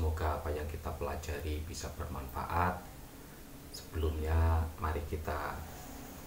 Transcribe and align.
semoga 0.00 0.40
apa 0.40 0.48
yang 0.48 0.64
kita 0.64 0.88
pelajari 0.96 1.60
bisa 1.68 1.84
bermanfaat. 1.92 2.72
Sebelumnya 3.68 4.64
mari 4.80 5.04
kita 5.04 5.52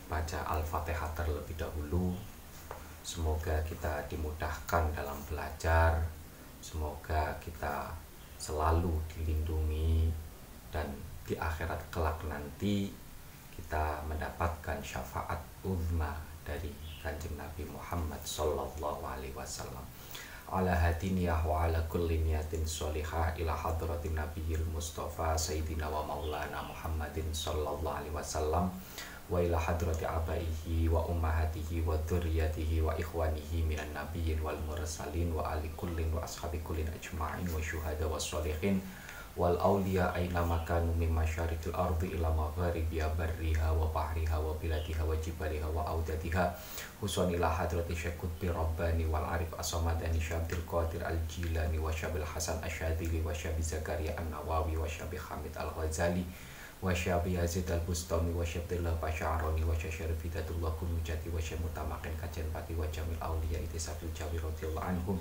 baca 0.05 0.39
Al-Fatihah 0.45 1.09
terlebih 1.17 1.57
dahulu. 1.57 2.13
Semoga 3.01 3.57
kita 3.65 4.05
dimudahkan 4.05 4.93
dalam 4.93 5.17
belajar. 5.25 6.05
Semoga 6.61 7.33
kita 7.41 7.89
selalu 8.37 8.93
dilindungi 9.09 10.13
dan 10.69 10.93
di 11.25 11.33
akhirat 11.33 11.81
kelak 11.89 12.21
nanti 12.29 12.93
kita 13.57 14.05
mendapatkan 14.05 14.77
syafaat 14.85 15.41
uzma 15.65 16.13
dari 16.45 16.69
kanjeng 17.01 17.33
Nabi 17.41 17.65
Muhammad 17.65 18.21
Sallallahu 18.21 19.01
Alaihi 19.01 19.33
Wasallam 19.33 19.81
على 20.53 20.69
هاتينية 20.69 21.47
وعلى 21.47 21.83
كل 21.89 22.09
نية 22.13 22.53
صالحة 22.65 23.33
إلى 23.35 23.57
حضرة 23.57 24.01
النبي 24.05 24.49
المصطفى 24.55 25.33
سيدنا 25.37 25.87
ومولانا 25.89 26.61
محمد 26.61 27.23
صلى 27.33 27.69
الله 27.69 27.91
عليه 27.93 28.11
وسلم 28.11 28.69
وإلى 29.29 29.59
حضرة 29.59 29.97
أبائه 30.03 30.89
وأمهاته 30.89 31.83
وذريته 31.87 32.81
وإخوانه 32.81 33.51
من 33.53 33.79
النبي 33.79 34.37
والمرسلين 34.43 35.31
وآل 35.33 35.63
كل 35.77 35.97
وأصحاب 36.13 36.53
كل 36.67 36.79
أجمعين 36.85 37.47
وشهداء 37.55 38.09
والصالحين. 38.09 38.81
Wal 39.33 39.57
awliya 39.57 40.13
aina 40.13 40.45
makanu 40.45 40.93
min 40.93 41.09
masyarikil 41.09 41.73
ardi 41.73 42.13
ila 42.13 42.29
magharibiha 42.29 43.09
barriha 43.17 43.73
wa 43.73 43.89
bahriha 43.89 44.37
wa 44.37 44.53
biladiha 44.61 45.01
wa 45.01 45.17
jibaliha 45.17 45.65
wa 45.73 45.81
audadiha. 45.89 46.53
Husan 47.01 47.33
ila 47.33 47.49
hadrati 47.49 47.97
syekut 47.97 48.29
bi 48.37 48.47
rabbani 48.47 49.09
wal 49.09 49.25
arif 49.25 49.49
asamadani 49.57 50.21
syabdil 50.21 50.61
qadir 50.69 51.01
al 51.01 51.17
jilani 51.25 51.81
wa 51.81 51.89
syabil 51.89 52.21
hasan 52.21 52.61
asyadili 52.61 53.25
wa 53.25 53.33
syabi 53.33 53.65
zakaria 53.65 54.13
an 54.21 54.29
nawawi 54.29 54.77
wa 54.77 54.85
syabi 54.85 55.17
hamid 55.17 55.51
al 55.57 55.73
ghazali 55.73 56.21
wa 56.83 56.91
syabi 56.91 57.39
yazid 57.39 57.63
al 57.71 57.79
bustami 57.87 58.35
wa 58.35 58.43
syabdillah 58.43 58.91
basyaroni 58.99 59.63
wa 59.63 59.71
syasyarif 59.71 60.19
hidatullah 60.19 60.67
kunujati 60.75 61.31
wa 61.31 61.39
syamutamakin 61.39 62.11
kajen 62.19 62.43
pati 62.51 62.75
wa 62.75 62.83
jamil 62.91 63.15
awliya 63.23 63.55
itisafil 63.63 64.11
jawi 64.11 64.35
radiyallahu 64.35 64.83
anhum. 64.91 65.15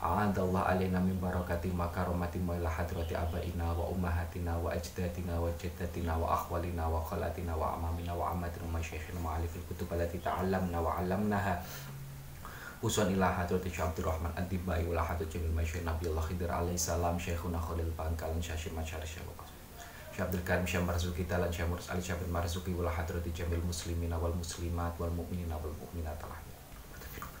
A'adallah 0.00 0.72
alaina 0.72 1.04
min 1.04 1.20
barakati 1.20 1.68
makaromati 1.68 2.40
maila 2.40 2.64
hadrati 2.64 3.12
abaina 3.12 3.76
wa 3.76 3.92
ummahatina 3.92 4.56
wa 4.56 4.72
ajdatina 4.72 5.36
wa 5.36 5.52
jaddatina 5.60 6.16
wa 6.16 6.32
akhwalina 6.32 6.88
wa 6.88 7.04
khalatina 7.04 7.52
wa 7.52 7.76
amamina 7.76 8.16
wa 8.16 8.32
amatina 8.32 8.72
wa 8.72 8.80
syekhina 8.80 9.20
wa 9.20 9.36
alifil 9.36 9.60
kutub 9.68 9.92
alati 9.92 10.16
ta'allamna 10.16 10.80
wa 10.80 10.96
allamnaha. 10.96 11.60
Usun 12.80 13.12
ila 13.12 13.30
hadrati 13.30 13.68
Syabdur 13.68 14.08
Rahman 14.08 14.32
Antibai 14.32 14.80
wa 14.88 15.04
hadrati 15.04 15.38
Jamil 15.38 15.84
Nabi 15.84 16.08
Allah 16.08 16.24
Khidir 16.24 16.48
alaihi 16.48 16.80
salam 16.80 17.20
Syekhuna 17.20 17.60
Khalil 17.60 17.92
Bangkalan 17.92 18.40
Syashir 18.40 18.72
Masyari 18.72 19.06
Syabuk 20.12 20.44
Syabdul 20.44 20.44
Karim 20.44 20.66
Syam 20.68 20.84
Marzuki 20.84 21.24
Talan 21.24 21.48
Syamurus 21.48 21.88
Ali 21.88 22.04
Syabdul 22.04 22.28
Marzuki 22.28 22.76
wa 22.76 22.84
hadrati 22.84 23.32
Jamil 23.32 23.64
Muslimina 23.64 24.20
wal 24.20 24.36
Muslimat 24.36 24.92
wal 25.00 25.08
Mu'minina 25.08 25.56
wal 25.56 25.72
Mu'minat 25.72 26.20
Allah 26.20 26.36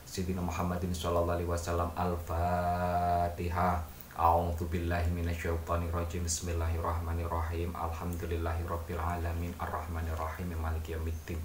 Sayyidina 0.08 0.40
Muhammadin 0.40 0.88
sallallahu 0.88 1.36
alaihi 1.36 1.52
wasallam 1.52 1.92
Al-Fatihah 1.92 3.76
A'udzu 4.16 4.68
billahi 4.72 5.08
minasyaitonir 5.12 5.92
rajim 5.92 6.24
Bismillahirrahmanirrahim 6.24 7.72
Alhamdulillahirabbil 7.76 9.00
alamin. 9.00 9.52
Arrahmanir 9.60 10.16
rahim 10.16 10.52
maliki 10.56 10.96
yaumiddin 10.96 11.40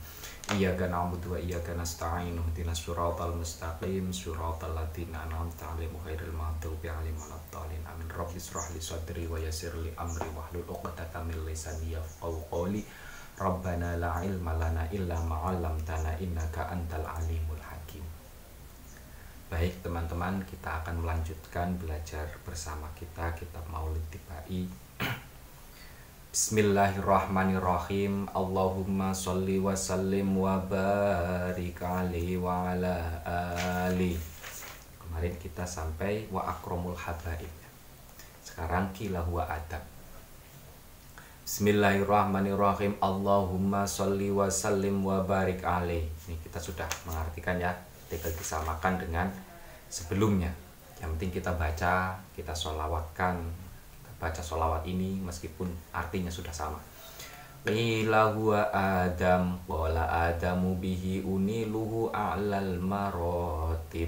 Iyyaka 0.48 0.88
na'budu 0.88 1.36
wa 1.36 1.40
iyyaka 1.44 1.76
nasta'in 1.76 2.40
ihdinas 2.40 2.80
siratal 2.80 3.36
mustaqim 3.36 4.16
siratal 4.16 4.72
ladzina 4.72 5.28
an'amta 5.28 5.68
'alaihim 5.68 5.92
ghairil 6.08 6.32
maghdubi 6.32 6.88
'alaihim 6.88 7.20
waladdallin. 7.20 7.84
Amin. 7.84 8.08
Rabbi 8.08 8.40
israh 8.40 8.64
li 8.72 8.80
sadri 8.80 9.28
wa 9.28 9.36
yassir 9.36 9.76
li 9.76 9.92
amri 10.00 10.24
wahlul 10.32 10.64
'uqdatam 10.72 11.28
min 11.28 11.36
lisani 11.44 11.92
yafqahu 12.00 12.48
qawli. 12.48 12.80
Rabbana 13.36 14.00
la 14.00 14.24
ilma 14.24 14.56
lana 14.56 14.88
illa 14.96 15.20
ma 15.20 15.52
'allamtana 15.52 16.16
innaka 16.24 16.72
antal 16.72 17.04
alimul 17.04 17.60
hakim. 17.60 18.08
Baik 19.52 19.84
teman-teman 19.84 20.48
kita 20.48 20.80
akan 20.80 21.04
melanjutkan 21.04 21.76
belajar 21.76 22.24
bersama 22.48 22.88
kita 22.96 23.36
kitab 23.36 23.68
Maulid 23.68 24.08
Tibai 24.08 24.64
Bismillahirrahmanirrahim. 26.38 28.30
Allahumma 28.30 29.10
salli 29.10 29.58
wa 29.58 29.74
sallim 29.74 30.38
wa 30.38 30.62
barik 30.62 31.82
alaihi 31.82 32.38
wa 32.38 32.70
ala 32.70 33.26
ali. 33.90 34.14
Kemarin 35.02 35.34
kita 35.42 35.66
sampai 35.66 36.30
wa 36.30 36.46
akromul 36.46 36.94
habaib. 36.94 37.50
Sekarang 38.46 38.94
kila 38.94 39.26
huwa 39.26 39.50
adab. 39.50 39.82
Bismillahirrahmanirrahim. 41.42 43.02
Allahumma 43.02 43.90
salli 43.90 44.30
wa 44.30 44.46
sallim 44.46 45.02
wa 45.02 45.26
barik 45.26 45.66
alaihi. 45.66 46.06
Ini 46.30 46.38
kita 46.46 46.62
sudah 46.62 46.86
mengartikan 47.10 47.58
ya. 47.58 47.74
Tinggal 48.14 48.30
disamakan 48.38 49.02
dengan 49.02 49.26
sebelumnya. 49.90 50.54
Yang 51.02 51.10
penting 51.18 51.32
kita 51.42 51.58
baca 51.58 52.14
kita 52.38 52.54
sholawatkan 52.54 53.42
baca 54.18 54.42
sholawat 54.42 54.84
ini 54.90 55.22
meskipun 55.22 55.70
artinya 55.94 56.30
sudah 56.30 56.54
sama. 56.54 56.82
Qila 57.68 58.32
huwa 58.32 58.70
Adam 58.72 59.60
Qala 59.68 60.32
Adamu 60.32 60.80
bihi 60.80 61.20
uniluhu 61.20 62.08
a'lal 62.16 62.80
marotib 62.80 64.08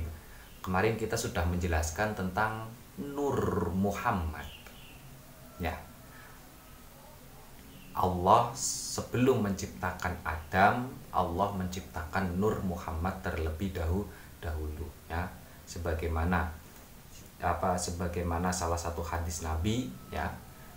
Kemarin 0.59 0.99
kita 0.99 1.15
sudah 1.15 1.43
menjelaskan 1.47 2.13
tentang 2.13 2.67
Nur 2.99 3.71
Muhammad. 3.71 4.45
Ya. 5.55 5.71
Allah 7.95 8.51
sebelum 8.55 9.43
menciptakan 9.43 10.19
Adam, 10.23 10.87
Allah 11.15 11.49
menciptakan 11.55 12.35
Nur 12.35 12.59
Muhammad 12.63 13.23
terlebih 13.23 13.71
dahulu 13.71 14.03
dahulu 14.43 14.87
ya. 15.07 15.23
Sebagaimana 15.63 16.58
apa 17.39 17.79
sebagaimana 17.79 18.51
salah 18.51 18.77
satu 18.77 19.00
hadis 19.03 19.41
Nabi 19.41 19.88
ya. 20.11 20.27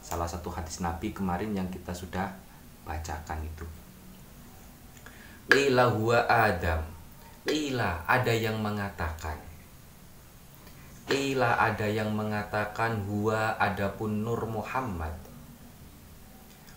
Salah 0.02 0.26
satu 0.26 0.50
hadis 0.50 0.82
Nabi 0.82 1.14
kemarin 1.14 1.54
yang 1.54 1.70
kita 1.70 1.94
sudah 1.94 2.26
bacakan 2.82 3.38
itu. 3.46 3.66
Qila 5.46 5.94
huwa 5.94 6.26
Adam. 6.26 6.82
Qila 7.42 8.06
ada 8.06 8.30
yang 8.30 8.62
mengatakan 8.62 9.34
Qila 11.10 11.58
ada 11.58 11.90
yang 11.90 12.14
mengatakan 12.14 13.02
huwa 13.02 13.58
adapun 13.58 14.22
Nur 14.22 14.46
Muhammad 14.46 15.10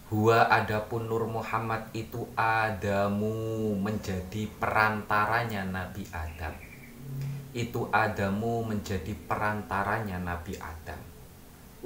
Huwa 0.05 0.45
adapun 0.53 1.09
Nur 1.09 1.25
Muhammad 1.25 1.89
itu 1.93 2.29
Adamu 2.37 3.73
menjadi 3.73 4.45
perantaranya 4.61 5.65
Nabi 5.65 6.05
Adam. 6.13 6.64
Itu 7.55 7.87
Adamu 7.95 8.67
menjadi 8.67 9.15
perantaranya 9.15 10.19
Nabi 10.19 10.59
Adam. 10.59 10.99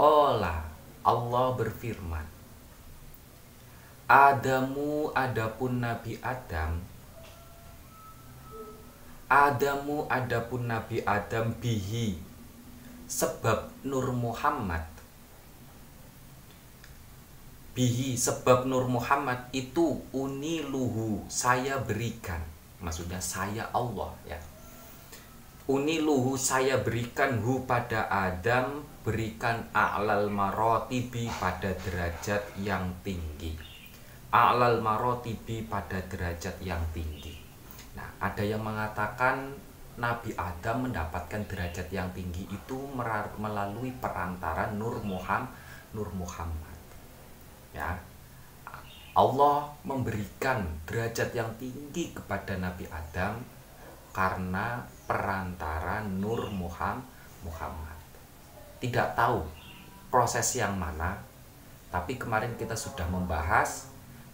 Ola 0.01 0.65
Allah 1.05 1.47
berfirman. 1.53 2.25
Adamu 4.09 5.13
adapun 5.13 5.77
Nabi 5.77 6.17
Adam. 6.25 6.81
Adamu 9.29 10.09
adapun 10.09 10.65
Nabi 10.65 11.05
Adam 11.05 11.53
bihi. 11.61 12.17
Sebab 13.05 13.69
Nur 13.85 14.09
Muhammad 14.09 14.89
bihi 17.79 18.19
sebab 18.19 18.67
Nur 18.67 18.91
Muhammad 18.91 19.47
itu 19.55 20.03
uniluhu 20.11 21.23
saya 21.31 21.79
berikan 21.79 22.43
maksudnya 22.83 23.23
saya 23.23 23.71
Allah 23.71 24.11
ya 24.27 24.35
uniluhu 25.69 26.33
saya 26.33 26.81
berikan 26.81 27.37
hu 27.45 27.61
pada 27.69 28.09
Adam 28.09 28.81
berikan 29.05 29.69
a'lal 29.69 30.25
marotibi 30.33 31.29
pada 31.37 31.77
derajat 31.77 32.41
yang 32.57 32.89
tinggi. 33.05 33.53
A'lal 34.33 34.81
marotibi 34.81 35.69
pada 35.69 36.01
derajat 36.09 36.57
yang 36.65 36.81
tinggi. 36.89 37.37
Nah 37.93 38.09
ada 38.17 38.41
yang 38.41 38.65
mengatakan 38.65 39.53
Nabi 40.01 40.33
Adam 40.33 40.89
mendapatkan 40.89 41.45
derajat 41.45 41.93
yang 41.93 42.09
tinggi 42.17 42.49
itu 42.49 42.77
melalui 43.37 43.93
perantara 44.01 44.73
Nur 44.73 44.97
Muhammad 45.05 45.53
Nur 45.93 46.09
Muhammad. 46.17 46.77
Ya. 47.77 47.93
Allah 49.13 49.69
memberikan 49.85 50.65
derajat 50.89 51.33
yang 51.33 51.53
tinggi 51.61 52.13
kepada 52.13 52.57
Nabi 52.57 52.89
Adam 52.89 53.41
karena 54.13 54.85
perantara 55.09 56.05
Nur 56.05 56.53
Muhammad 56.53 57.97
Tidak 58.77 59.17
tahu 59.17 59.41
proses 60.13 60.45
yang 60.53 60.77
mana 60.77 61.17
Tapi 61.89 62.21
kemarin 62.21 62.53
kita 62.53 62.77
sudah 62.77 63.09
membahas 63.09 63.89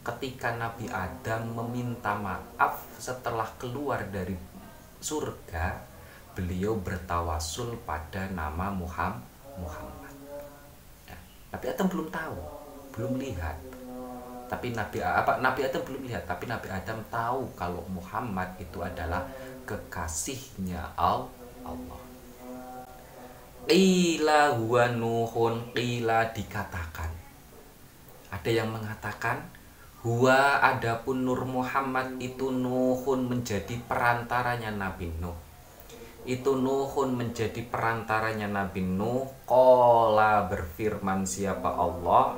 ketika 0.05 0.53
Nabi 0.53 0.85
Adam 0.91 1.49
meminta 1.65 2.13
maaf 2.13 2.85
setelah 3.01 3.49
keluar 3.57 4.05
dari 4.13 4.37
surga, 5.01 5.81
beliau 6.37 6.77
bertawasul 6.77 7.73
pada 7.85 8.29
nama 8.29 8.69
Muhammad. 8.69 9.25
Muhammad. 9.57 10.13
Ya, 11.09 11.17
Nabi 11.55 11.65
Adam 11.73 11.87
belum 11.89 12.07
tahu, 12.13 12.37
belum 12.93 13.13
lihat. 13.17 13.57
Tapi 14.45 14.77
Nabi 14.77 15.01
apa 15.01 15.41
Nabi 15.41 15.65
Adam 15.65 15.81
belum 15.81 16.05
lihat, 16.05 16.29
tapi 16.29 16.45
Nabi 16.45 16.69
Adam 16.69 17.01
tahu 17.09 17.49
kalau 17.57 17.81
Muhammad 17.89 18.53
itu 18.61 18.77
adalah 18.85 19.25
kekasihnya 19.65 20.93
Allah. 20.95 22.01
Qila 23.65 24.55
huwa 24.61 24.93
nuhun 24.93 25.73
qila 25.73 26.29
dikatakan. 26.31 27.09
Ada 28.29 28.49
yang 28.61 28.69
mengatakan 28.69 29.41
Huwa 30.05 30.61
adapun 30.61 31.25
Nur 31.25 31.49
Muhammad 31.49 32.21
itu 32.21 32.53
Nuhun 32.53 33.25
menjadi 33.25 33.73
perantaranya 33.89 34.69
Nabi 34.69 35.09
Nuh. 35.17 35.33
Itu 36.29 36.61
Nuhun 36.61 37.17
menjadi 37.17 37.65
perantaranya 37.65 38.45
Nabi 38.45 38.85
Nuh. 38.85 39.25
Kola 39.49 40.45
berfirman 40.45 41.25
siapa 41.25 41.73
Allah? 41.73 42.37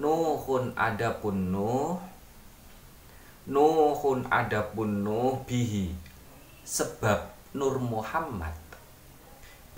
Nuhun 0.00 0.72
adapun 0.72 1.52
Nuh. 1.52 2.00
Nuhun 3.44 4.24
adapun 4.32 5.04
Nuh 5.04 5.44
bihi 5.44 5.92
Sebab 6.66 7.30
Nur 7.54 7.78
Muhammad. 7.78 8.58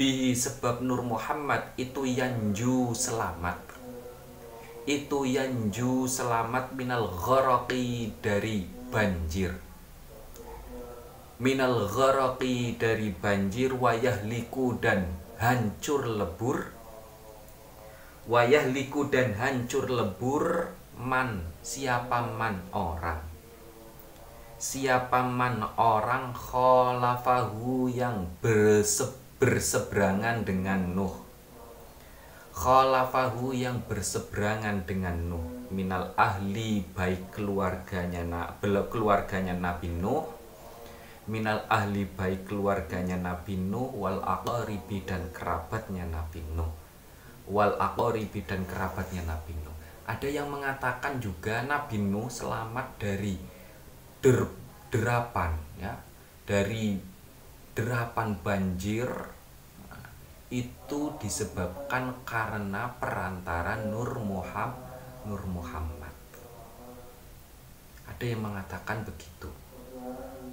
Bihi 0.01 0.33
sebab 0.33 0.81
Nur 0.81 1.05
Muhammad 1.05 1.77
itu 1.77 2.09
yanju 2.09 2.97
selamat. 2.97 3.61
Itu 4.89 5.29
yanju 5.29 6.09
selamat 6.09 6.73
minal 6.73 7.13
gharaqi 7.13 8.17
dari 8.25 8.65
banjir. 8.89 9.53
Minal 11.37 11.93
gharaqi 11.93 12.81
dari 12.81 13.13
banjir 13.13 13.77
wayah 13.77 14.25
liku 14.25 14.73
dan 14.81 15.13
hancur 15.37 16.09
lebur. 16.09 16.73
Wayah 18.33 18.65
liku 18.73 19.13
dan 19.13 19.37
hancur 19.37 19.93
lebur 19.93 20.73
man 20.97 21.53
siapa 21.61 22.33
man 22.33 22.65
orang 22.73 23.28
siapa 24.59 25.23
man 25.23 25.63
orang 25.79 26.35
kholafahu 26.35 27.87
yang 27.95 28.27
berseberangan 29.39 30.43
dengan 30.43 30.99
Nuh? 30.99 31.15
Khalafahu 32.59 33.55
yang 33.55 33.87
berseberangan 33.87 34.83
dengan 34.83 35.15
Nuh. 35.31 35.47
Minal 35.71 36.11
ahli 36.19 36.83
baik 36.83 37.39
keluarganya 37.39 38.27
keluarganya 38.91 39.55
Nabi 39.55 39.95
Nuh. 39.95 40.27
Minal 41.31 41.63
ahli 41.71 42.03
baik 42.03 42.51
keluarganya 42.51 43.15
Nabi 43.15 43.55
Nuh. 43.55 43.95
Wal 43.95 44.19
aqaribi 44.27 45.07
dan 45.07 45.31
kerabatnya 45.31 46.03
Nabi 46.11 46.43
Nuh. 46.59 46.75
Wal 47.47 47.79
aqaribi 47.79 48.43
dan 48.43 48.67
kerabatnya 48.67 49.23
Nabi 49.23 49.55
Nuh. 49.63 49.77
Ada 50.11 50.27
yang 50.27 50.51
mengatakan 50.51 51.23
juga 51.23 51.63
Nabi 51.63 52.03
Nuh 52.03 52.27
selamat 52.27 52.99
dari 52.99 53.58
der, 54.25 54.49
derapan 54.91 55.53
ya. 55.79 55.95
Dari 56.49 56.97
derapan 57.77 58.41
banjir 58.41 59.09
itu 60.49 61.01
disebabkan 61.21 62.25
karena 62.25 62.89
perantara 62.97 63.77
Nur 63.85 64.17
Muhammad 64.25 64.89
Nur 65.29 65.45
Muhammad. 65.45 66.15
Ada 68.09 68.25
yang 68.25 68.49
mengatakan 68.49 69.05
begitu. 69.05 69.53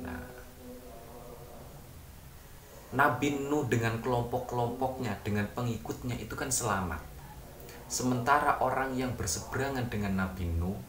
Nah 0.04 0.36
Nabi 2.96 3.28
Nuh 3.52 3.68
dengan 3.68 4.00
kelompok-kelompoknya 4.00 5.20
dengan 5.24 5.48
pengikutnya 5.52 6.16
itu 6.16 6.32
kan 6.36 6.48
selamat. 6.48 7.04
Sementara 7.92 8.60
orang 8.64 8.96
yang 8.96 9.16
berseberangan 9.20 9.92
dengan 9.92 10.16
Nabi 10.16 10.48
Nuh 10.48 10.80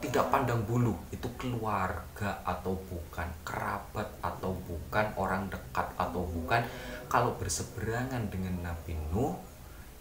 tidak 0.00 0.32
pandang 0.32 0.64
bulu 0.64 0.96
itu 1.12 1.28
keluarga 1.36 2.40
atau 2.42 2.72
bukan 2.88 3.28
kerabat 3.44 4.08
atau 4.24 4.56
bukan 4.64 5.06
orang 5.20 5.52
dekat 5.52 5.86
atau 6.00 6.24
bukan. 6.24 6.64
Kalau 7.12 7.36
berseberangan 7.36 8.32
dengan 8.32 8.64
Nabi 8.64 8.96
Nuh 9.12 9.36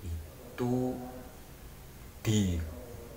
itu 0.01 0.95
di 2.23 2.55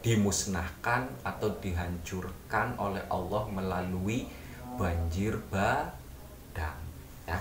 dimusnahkan 0.03 1.07
atau 1.23 1.55
dihancurkan 1.63 2.75
oleh 2.75 3.07
Allah 3.07 3.47
melalui 3.47 4.27
banjir 4.75 5.39
badang 5.47 6.83
ya. 7.23 7.39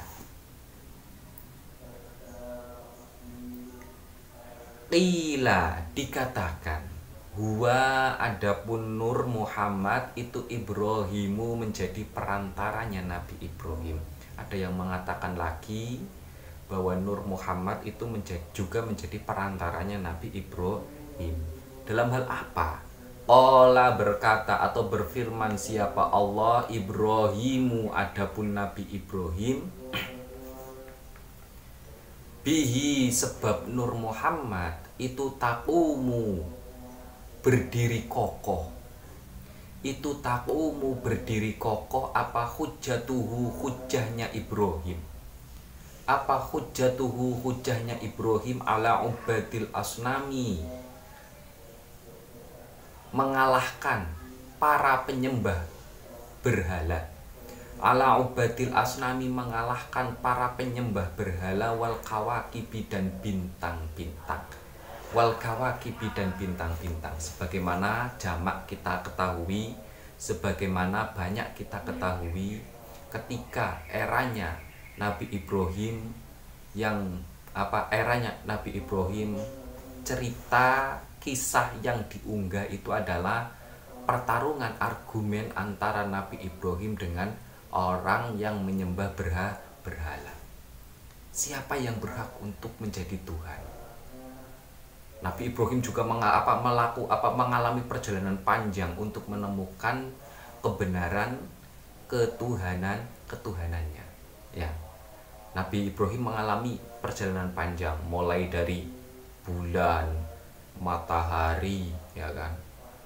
Qila 4.92 5.82
dikatakan 5.98 6.91
Huwa 7.32 8.12
adapun 8.20 9.00
Nur 9.00 9.24
Muhammad 9.24 10.12
itu 10.20 10.44
Ibrahimu 10.52 11.56
menjadi 11.56 12.04
perantaranya 12.12 13.08
Nabi 13.08 13.40
Ibrahim 13.40 14.04
Ada 14.36 14.68
yang 14.68 14.76
mengatakan 14.76 15.40
lagi 15.40 16.04
bahwa 16.68 16.92
Nur 17.00 17.24
Muhammad 17.24 17.88
itu 17.88 18.04
menjadi, 18.04 18.44
juga 18.52 18.84
menjadi 18.84 19.16
perantaranya 19.24 20.12
Nabi 20.12 20.28
Ibrahim. 20.36 21.36
Dalam 21.88 22.12
hal 22.12 22.28
apa? 22.28 22.84
Allah 23.32 23.96
berkata 23.96 24.60
atau 24.68 24.92
berfirman 24.92 25.56
siapa 25.56 26.12
Allah 26.12 26.68
Ibrahimu 26.68 27.96
adapun 27.96 28.60
Nabi 28.60 28.84
Ibrahim 28.92 29.72
bihi 32.44 33.08
sebab 33.08 33.72
Nur 33.72 33.96
Muhammad 33.96 34.76
itu 35.00 35.32
takumu 35.40 36.60
berdiri 37.42 38.06
kokoh. 38.06 38.70
Itu 39.82 40.22
takumu 40.22 40.94
berdiri 41.02 41.58
kokoh 41.58 42.14
apa 42.14 42.46
hujatuhu 42.46 43.50
hujahnya 43.58 44.30
Ibrahim? 44.30 45.02
Apa 46.06 46.38
hujatuhu 46.38 47.42
hujahnya 47.42 47.98
Ibrahim 47.98 48.62
ala 48.62 49.02
ubadil 49.02 49.66
asnami? 49.74 50.62
Mengalahkan 53.10 54.06
para 54.62 55.02
penyembah 55.10 55.66
berhala. 56.46 57.10
Ala 57.82 58.22
ubadil 58.22 58.70
asnami 58.78 59.26
mengalahkan 59.26 60.14
para 60.22 60.54
penyembah 60.54 61.10
berhala 61.18 61.74
wal 61.74 61.98
kawakibi 62.06 62.86
dan 62.86 63.10
bintang-bintang 63.26 64.61
wal 65.12 65.36
kawakibi 65.36 66.08
dan 66.16 66.32
bintang-bintang 66.40 67.12
sebagaimana 67.20 68.08
jamak 68.16 68.64
kita 68.64 69.04
ketahui 69.04 69.76
sebagaimana 70.16 71.12
banyak 71.12 71.52
kita 71.52 71.84
ketahui 71.84 72.64
ketika 73.12 73.84
eranya 73.92 74.56
Nabi 74.96 75.28
Ibrahim 75.36 76.16
yang 76.72 77.20
apa 77.52 77.92
eranya 77.92 78.32
Nabi 78.48 78.80
Ibrahim 78.80 79.36
cerita 80.08 80.96
kisah 81.20 81.76
yang 81.84 82.00
diunggah 82.08 82.72
itu 82.72 82.96
adalah 82.96 83.52
pertarungan 84.08 84.80
argumen 84.80 85.52
antara 85.60 86.08
Nabi 86.08 86.40
Ibrahim 86.40 86.96
dengan 86.96 87.36
orang 87.76 88.40
yang 88.40 88.64
menyembah 88.64 89.12
berha 89.14 89.60
berhala. 89.84 90.34
Siapa 91.32 91.80
yang 91.80 92.00
berhak 92.00 92.28
untuk 92.44 92.72
menjadi 92.80 93.16
Tuhan? 93.24 93.71
Nabi 95.22 95.54
Ibrahim 95.54 95.80
juga 95.86 96.02
mengal 96.02 96.34
apa, 96.34 96.58
melaku, 96.58 97.06
apa, 97.06 97.30
mengalami 97.30 97.86
perjalanan 97.86 98.38
panjang 98.42 98.90
untuk 98.98 99.30
menemukan 99.30 100.10
kebenaran 100.66 101.38
ketuhanan 102.10 103.06
ketuhanannya. 103.30 104.06
Ya, 104.52 104.68
Nabi 105.54 105.94
Ibrahim 105.94 106.34
mengalami 106.34 106.82
perjalanan 107.00 107.54
panjang 107.54 107.96
mulai 108.10 108.50
dari 108.50 108.90
bulan, 109.46 110.10
matahari, 110.82 111.94
ya 112.18 112.28
kan. 112.34 112.58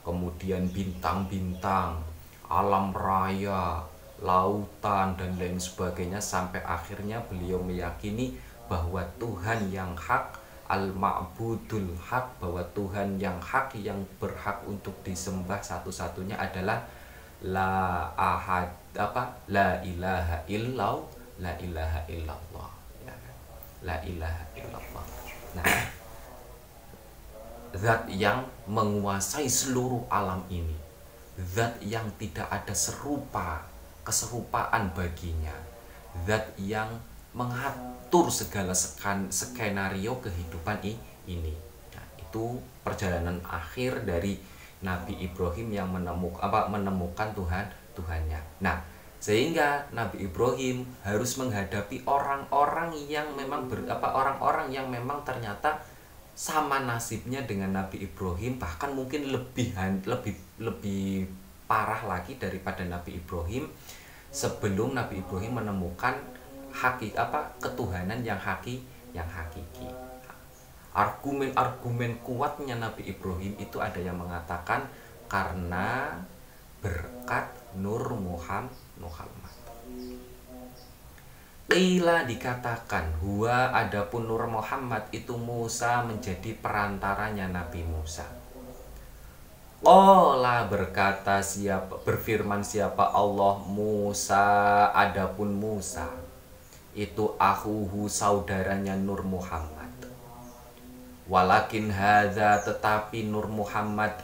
Kemudian 0.01 0.72
bintang-bintang, 0.72 2.00
alam 2.48 2.95
raya, 2.95 3.84
lautan 4.24 5.19
dan 5.19 5.36
lain 5.36 5.60
sebagainya 5.60 6.24
sampai 6.24 6.63
akhirnya 6.63 7.19
beliau 7.27 7.60
meyakini 7.60 8.38
bahwa 8.72 9.03
Tuhan 9.19 9.69
yang 9.69 9.91
hak 9.93 10.45
al-ma'budul 10.65 11.93
hak 11.98 12.41
bahwa 12.41 12.62
Tuhan 12.74 13.22
yang 13.22 13.38
hak 13.38 13.77
yang 13.77 14.01
berhak 14.17 14.65
untuk 14.65 14.93
disembah 15.05 15.62
satu-satunya 15.62 16.38
adalah 16.38 16.81
la 17.45 18.10
ahad 18.17 18.69
apa? 18.98 19.29
La 19.51 19.77
ilaha 19.86 20.41
illallah 20.50 21.05
la 21.41 21.51
ilaha 21.60 22.00
illallah. 22.10 22.69
Ya. 23.03 23.15
La 23.86 23.98
ilaha 24.01 24.43
illallah. 24.55 25.05
Nah 25.60 25.65
zat 27.75 28.07
yang 28.07 28.48
menguasai 28.72 29.51
seluruh 29.51 30.07
alam 30.07 30.39
ini 30.48 30.75
zat 31.36 31.75
yang 31.84 32.07
tidak 32.15 32.48
ada 32.48 32.72
serupa 32.72 33.67
keserupaan 34.07 34.95
baginya 34.95 35.51
zat 36.24 36.55
yang 36.55 36.88
mengatur 37.36 37.95
segala 38.32 38.74
skenario 39.30 40.18
kehidupan 40.24 40.80
ini. 41.28 41.54
Nah, 41.92 42.06
itu 42.18 42.60
perjalanan 42.86 43.42
akhir 43.44 44.06
dari 44.06 44.40
Nabi 44.86 45.18
Ibrahim 45.26 45.74
yang 45.74 45.90
menemukan 45.90 46.46
apa 46.46 46.70
menemukan 46.70 47.34
Tuhan 47.34 47.66
Tuhannya. 47.98 48.42
Nah 48.62 48.78
sehingga 49.26 49.90
Nabi 49.90 50.30
Ibrahim 50.30 50.86
harus 51.02 51.40
menghadapi 51.42 52.06
orang-orang 52.06 52.94
yang 53.10 53.26
memang 53.34 53.66
ber, 53.66 53.82
apa 53.90 54.14
orang-orang 54.14 54.70
yang 54.70 54.86
memang 54.86 55.26
ternyata 55.26 55.82
sama 56.38 56.84
nasibnya 56.86 57.42
dengan 57.42 57.74
Nabi 57.74 58.06
Ibrahim 58.06 58.62
bahkan 58.62 58.94
mungkin 58.94 59.34
lebih 59.34 59.74
lebih 60.06 60.36
lebih 60.62 61.26
parah 61.66 62.06
lagi 62.06 62.38
daripada 62.38 62.86
Nabi 62.86 63.18
Ibrahim. 63.18 63.66
Sebelum 64.30 64.94
Nabi 64.94 65.24
Ibrahim 65.24 65.64
menemukan 65.64 66.20
hakik 66.75 67.15
apa 67.15 67.39
ketuhanan 67.63 68.20
yang 68.20 68.36
haki 68.36 68.84
yang 69.15 69.25
hakiki. 69.32 69.88
Argumen-argumen 70.91 72.20
kuatnya 72.20 72.75
Nabi 72.75 73.08
Ibrahim 73.08 73.55
itu 73.55 73.79
ada 73.79 74.00
yang 74.00 74.20
mengatakan 74.20 74.84
karena 75.32 76.20
berkat 76.84 77.48
Nur 77.79 78.15
Muhammad 78.15 78.75
Muhammad. 79.00 79.55
Dikatakan 82.25 83.20
Huwa 83.20 83.75
adapun 83.75 84.27
Nur 84.32 84.48
Muhammad 84.48 85.12
itu 85.12 85.36
Musa 85.36 86.00
menjadi 86.08 86.55
perantaranya 86.63 87.51
Nabi 87.51 87.84
Musa. 87.84 88.24
Ola 89.84 90.65
berkata 90.72 91.44
siapa 91.44 92.00
berfirman 92.08 92.63
siapa? 92.63 93.12
Allah 93.12 93.60
Musa 93.67 94.88
adapun 94.96 95.51
Musa 95.51 96.25
itu 96.96 97.36
ahuhu 97.36 98.08
saudaranya 98.08 98.96
Nur 98.96 99.22
Muhammad. 99.28 99.92
Walakin 101.28 101.92
hadza 101.92 102.64
tetapi 102.64 103.28
Nur 103.28 103.52
Muhammad 103.52 104.16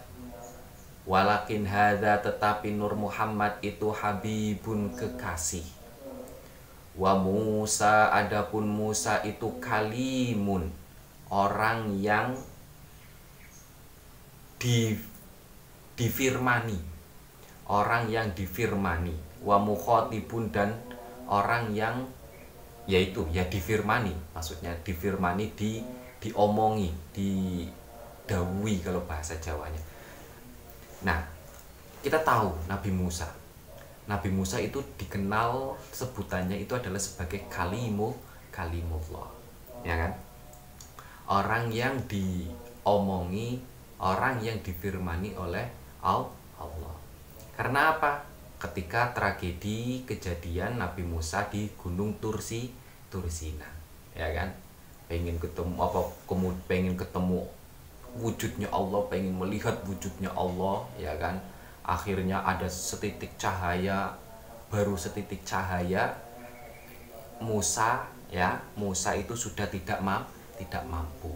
Walakin 1.02 1.66
hadza 1.66 2.22
tetapi 2.22 2.72
Nur 2.72 2.94
Muhammad 2.96 3.60
itu 3.60 3.92
habibun 3.92 4.96
kekasih. 4.96 5.66
Wa 6.96 7.18
Musa 7.18 8.14
adapun 8.16 8.70
Musa 8.70 9.20
itu 9.26 9.50
kalimun 9.60 10.72
orang 11.28 11.98
yang 12.00 12.38
di 14.62 14.94
difirmani 15.98 16.92
orang 17.72 18.12
yang 18.12 18.28
difirmani. 18.36 19.16
Wa 19.42 19.58
mukhotibun 19.58 20.52
dan 20.54 20.76
orang 21.26 21.72
yang 21.72 22.06
yaitu 22.90 23.26
ya 23.30 23.46
difirmani 23.46 24.14
maksudnya 24.34 24.74
difirmani 24.82 25.54
di 25.54 25.82
diomongi 26.22 26.94
didawi 27.14 28.78
kalau 28.86 29.02
bahasa 29.10 29.34
Jawanya. 29.42 29.82
Nah 31.02 31.18
kita 32.06 32.22
tahu 32.22 32.54
Nabi 32.70 32.94
Musa. 32.94 33.26
Nabi 34.06 34.30
Musa 34.34 34.58
itu 34.62 34.82
dikenal 34.98 35.78
sebutannya 35.94 36.58
itu 36.58 36.74
adalah 36.74 37.02
sebagai 37.02 37.42
kalimu 37.50 38.14
kalimullah 38.54 39.30
ya 39.82 39.98
kan? 39.98 40.14
Orang 41.32 41.72
yang 41.74 41.96
diomongi 42.06 43.62
orang 44.02 44.42
yang 44.42 44.58
difirmani 44.66 45.38
oleh 45.38 45.66
Allah. 46.02 46.98
Karena 47.54 47.94
apa 47.98 48.31
ketika 48.62 49.10
tragedi 49.18 50.06
kejadian 50.06 50.78
Nabi 50.78 51.02
Musa 51.02 51.50
di 51.50 51.66
Gunung 51.74 52.22
Tursi 52.22 52.70
Tursina 53.10 53.66
ya 54.14 54.30
kan? 54.30 54.54
Pengen 55.10 55.42
ketemu 55.42 55.76
apa 55.82 56.00
kemudian 56.30 56.62
pengen 56.70 56.96
ketemu 56.96 57.50
wujudnya 58.22 58.70
Allah 58.70 59.02
pengen 59.10 59.34
melihat 59.36 59.82
wujudnya 59.90 60.30
Allah 60.38 60.86
ya 61.02 61.18
kan? 61.18 61.42
Akhirnya 61.82 62.46
ada 62.46 62.70
setitik 62.70 63.34
cahaya 63.42 64.14
baru 64.70 64.94
setitik 64.94 65.42
cahaya 65.42 66.14
Musa 67.42 68.06
ya 68.30 68.62
Musa 68.78 69.18
itu 69.18 69.34
sudah 69.34 69.66
tidak 69.66 69.98
mam 70.06 70.22
tidak 70.62 70.86
mampu. 70.86 71.34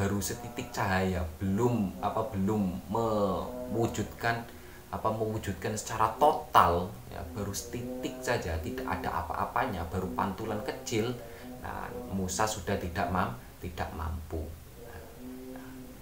Baru 0.00 0.24
setitik 0.24 0.72
cahaya 0.72 1.28
belum 1.36 2.00
apa 2.00 2.24
belum 2.32 2.88
mewujudkan 2.88 4.48
apa 4.90 5.08
mewujudkan 5.10 5.78
secara 5.78 6.10
total 6.18 6.90
ya 7.14 7.22
baru 7.34 7.54
setitik 7.54 8.18
saja 8.18 8.58
tidak 8.58 8.86
ada 8.86 9.22
apa-apanya 9.22 9.86
baru 9.86 10.10
pantulan 10.18 10.58
kecil 10.66 11.14
nah 11.62 11.86
Musa 12.10 12.46
sudah 12.46 12.74
tidak 12.74 13.06
mam 13.14 13.34
tidak 13.62 13.86
mampu 13.94 14.42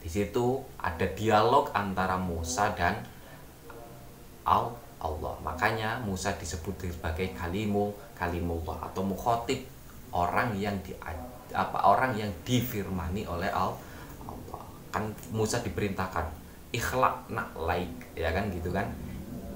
di 0.08 0.24
situ 0.24 0.56
ada 0.80 1.04
dialog 1.12 1.68
antara 1.76 2.16
Musa 2.16 2.72
dan 2.72 2.96
Allah. 4.48 5.34
Makanya 5.44 6.00
Musa 6.00 6.32
disebut 6.32 6.88
sebagai 6.88 7.36
kalimu 7.36 7.92
kalimullah 8.16 8.88
atau 8.88 9.04
mukhotib 9.04 9.68
orang 10.16 10.56
yang 10.56 10.74
di 10.80 10.96
apa 11.52 11.78
orang 11.84 12.16
yang 12.16 12.32
difirmani 12.40 13.28
oleh 13.28 13.52
Allah. 13.52 13.76
Kan 14.88 15.12
Musa 15.28 15.60
diperintahkan 15.60 16.24
ikhlak 16.72 17.28
nak 17.28 17.52
laik 17.60 17.92
ya 18.18 18.34
kan 18.34 18.50
gitu 18.50 18.74
kan. 18.74 18.90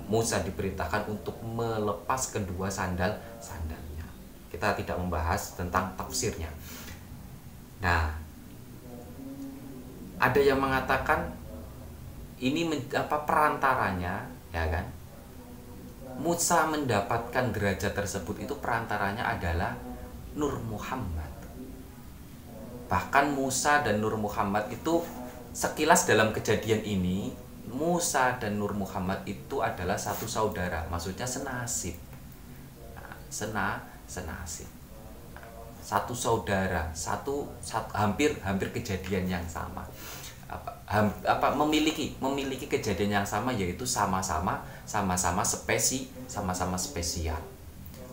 Musa 0.07 0.45
diperintahkan 0.45 1.09
untuk 1.09 1.41
melepas 1.43 2.31
kedua 2.31 2.69
sandal 2.69 3.17
sandalnya. 3.43 4.05
Kita 4.53 4.77
tidak 4.77 5.01
membahas 5.01 5.57
tentang 5.57 5.97
tafsirnya. 5.97 6.53
Nah, 7.81 8.23
ada 10.23 10.39
yang 10.39 10.63
mengatakan 10.63 11.35
ini 12.39 12.67
apa 12.95 13.27
perantaranya 13.27 14.23
ya 14.55 14.65
kan 14.71 14.87
Musa 16.23 16.69
mendapatkan 16.71 17.51
derajat 17.51 17.91
tersebut 17.91 18.47
itu 18.47 18.55
perantaranya 18.63 19.27
adalah 19.35 19.75
Nur 20.39 20.63
Muhammad 20.63 21.31
bahkan 22.87 23.35
Musa 23.35 23.83
dan 23.83 23.99
Nur 23.99 24.15
Muhammad 24.15 24.71
itu 24.71 25.03
sekilas 25.51 26.07
dalam 26.07 26.31
kejadian 26.31 26.87
ini 26.87 27.35
Musa 27.71 28.35
dan 28.43 28.59
Nur 28.59 28.75
Muhammad 28.75 29.23
itu 29.23 29.63
adalah 29.63 29.95
satu 29.95 30.27
saudara 30.27 30.83
maksudnya 30.91 31.23
senasib. 31.23 31.95
Nah, 32.99 33.15
sena 33.31 33.79
senasib. 34.11 34.67
Satu 35.83 36.15
saudara 36.15 36.91
satu, 36.95 37.47
satu 37.63 37.91
hampir 37.95 38.35
hampir 38.43 38.75
kejadian 38.75 39.31
yang 39.31 39.47
sama. 39.47 39.87
Apa, 40.51 40.69
ham, 40.91 41.09
apa 41.25 41.55
memiliki 41.55 42.13
memiliki 42.19 42.67
kejadian 42.67 43.23
yang 43.23 43.27
sama 43.27 43.55
yaitu 43.55 43.87
sama-sama 43.87 44.61
sama-sama 44.85 45.47
spesi 45.47 46.11
sama-sama 46.27 46.75
spesial. 46.75 47.39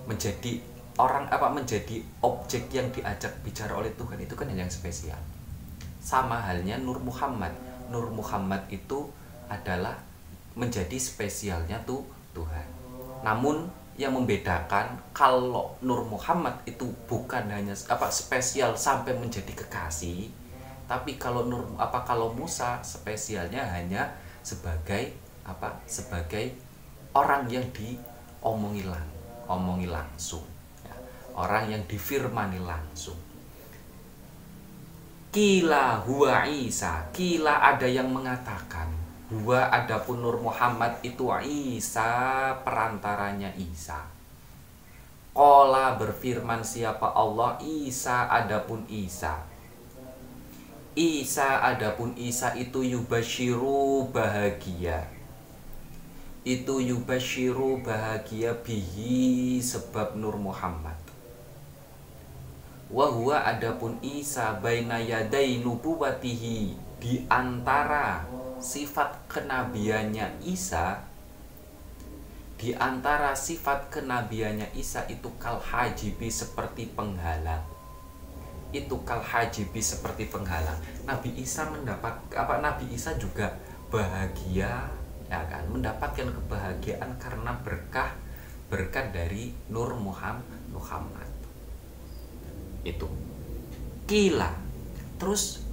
Menjadi 0.05 0.61
orang 0.99 1.25
apa 1.31 1.47
menjadi 1.49 2.03
objek 2.21 2.69
yang 2.75 2.91
diajak 2.93 3.31
bicara 3.41 3.73
oleh 3.73 3.89
Tuhan 3.97 4.19
itu 4.19 4.35
kan 4.37 4.51
yang 4.51 4.69
spesial. 4.69 5.17
Sama 5.99 6.37
halnya 6.37 6.77
Nur 6.77 7.01
Muhammad. 7.01 7.51
Nur 7.89 8.13
Muhammad 8.13 8.61
itu 8.69 9.09
adalah 9.49 9.97
menjadi 10.55 10.95
spesialnya 10.95 11.81
tuh 11.83 12.05
Tuhan 12.37 12.67
namun 13.25 13.67
yang 13.99 14.15
membedakan 14.15 14.95
kalau 15.11 15.75
Nur 15.83 16.07
Muhammad 16.07 16.55
itu 16.63 16.87
bukan 17.03 17.51
hanya 17.51 17.75
apa 17.91 18.07
spesial 18.07 18.71
sampai 18.79 19.11
menjadi 19.11 19.51
kekasih 19.51 20.31
tapi 20.87 21.19
kalau 21.19 21.43
Nur 21.43 21.75
apa 21.75 22.07
kalau 22.07 22.31
Musa 22.31 22.79
spesialnya 22.79 23.67
hanya 23.67 24.07
sebagai 24.39 25.11
apa 25.43 25.83
sebagai 25.83 26.55
orang 27.11 27.49
yang 27.51 27.65
diomongi 27.75 28.87
lang 28.87 29.19
omongi 29.49 29.89
langsung 29.89 30.45
ya. 30.85 30.95
orang 31.33 31.73
yang 31.73 31.83
difirmani 31.89 32.61
langsung 32.61 33.17
kila 35.33 36.05
huwa 36.05 36.45
Isa 36.45 37.09
kila 37.09 37.73
ada 37.73 37.89
yang 37.89 38.13
mengatakan 38.13 38.98
Huwa 39.29 39.69
adapun 39.69 40.25
Nur 40.25 40.41
Muhammad 40.41 41.05
itu 41.05 41.29
Isa 41.45 42.49
perantaranya 42.65 43.53
Isa. 43.61 44.09
Kola 45.37 45.93
berfirman 46.01 46.65
siapa 46.65 47.13
Allah 47.13 47.61
Isa 47.61 48.25
adapun 48.25 48.89
Isa. 48.89 49.45
Isa 50.97 51.61
adapun 51.61 52.17
Isa 52.17 52.57
itu 52.57 52.81
yubashiru 52.81 54.09
bahagia. 54.09 55.05
Itu 56.41 56.81
yubashiru 56.81 57.85
bahagia 57.85 58.57
bihi 58.57 59.61
sebab 59.61 60.17
Nur 60.17 60.41
Muhammad. 60.41 60.97
Wahwa 62.89 63.45
adapun 63.45 64.01
Isa 64.01 64.57
baina 64.57 64.97
yadai 64.97 65.61
nubuwatihi 65.61 66.88
di 66.99 67.23
antara 67.31 68.27
sifat 68.59 69.31
kenabiannya 69.31 70.43
Isa 70.43 71.09
di 72.59 72.75
antara 72.75 73.31
sifat 73.39 73.87
kenabiannya 73.87 74.75
Isa 74.75 75.07
itu 75.07 75.31
kal 75.39 75.63
hajibi 75.63 76.27
seperti 76.27 76.91
penghalang. 76.91 77.63
Itu 78.75 78.99
kal 79.07 79.23
hajibi 79.23 79.79
seperti 79.79 80.27
penghalang. 80.27 80.75
Nabi 81.07 81.39
Isa 81.39 81.71
mendapat 81.71 82.19
apa 82.35 82.59
Nabi 82.59 82.91
Isa 82.91 83.15
juga 83.15 83.55
bahagia 83.87 84.91
ya 85.31 85.41
kan? 85.47 85.71
Mendapatkan 85.71 86.35
kebahagiaan 86.35 87.15
karena 87.15 87.55
berkah 87.63 88.11
berkat 88.67 89.15
dari 89.15 89.55
Nur 89.71 89.95
Muhammad 89.95 90.59
Muhammad. 90.75 91.31
Itu. 92.83 93.07
Kila 94.03 94.51
terus 95.15 95.63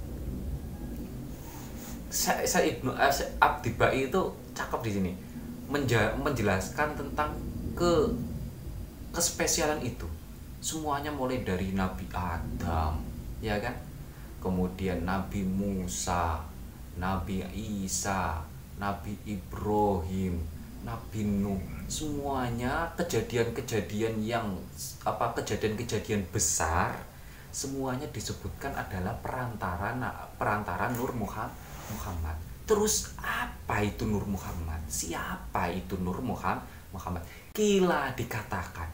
saya, 2.07 2.43
saya 2.47 2.71
ibnu 2.71 2.91
uh, 2.91 3.13
Abdi 3.43 3.75
Bai 3.75 4.07
itu 4.07 4.21
cakep 4.55 4.79
di 4.83 4.91
sini. 4.91 5.11
Menja, 5.67 6.15
menjelaskan 6.15 6.95
tentang 6.95 7.35
ke 7.75 8.07
kespesialan 9.11 9.83
itu. 9.83 10.07
Semuanya 10.63 11.11
mulai 11.11 11.43
dari 11.43 11.75
Nabi 11.75 12.07
Adam 12.15 13.07
ya 13.43 13.57
kan? 13.61 13.75
Kemudian 14.41 15.05
Nabi 15.05 15.45
Musa 15.45 16.41
Nabi 16.97 17.45
Isa 17.53 18.41
Nabi 18.81 19.13
Ibrahim 19.25 20.41
Nabi 20.81 21.21
Nuh. 21.25 21.61
Semuanya 21.87 22.89
kejadian-kejadian 22.97 24.21
yang 24.21 24.47
apa 25.05 25.33
kejadian-kejadian 25.37 26.25
besar 26.29 26.93
semuanya 27.47 28.05
disebutkan 28.11 28.69
adalah 28.75 29.17
perantara 29.23 29.95
perantara 30.37 30.91
Nur 30.93 31.15
Muhammad 31.15 31.66
Terus 32.67 33.15
apa 33.23 33.79
itu 33.79 34.03
Nur 34.03 34.27
Muhammad? 34.27 34.83
Siapa 34.91 35.71
itu 35.71 35.95
Nur 35.95 36.19
Muhammad? 36.19 37.23
Kila 37.55 38.11
dikatakan. 38.11 38.91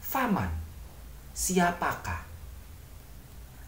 Faman, 0.00 0.48
siapakah? 1.36 2.24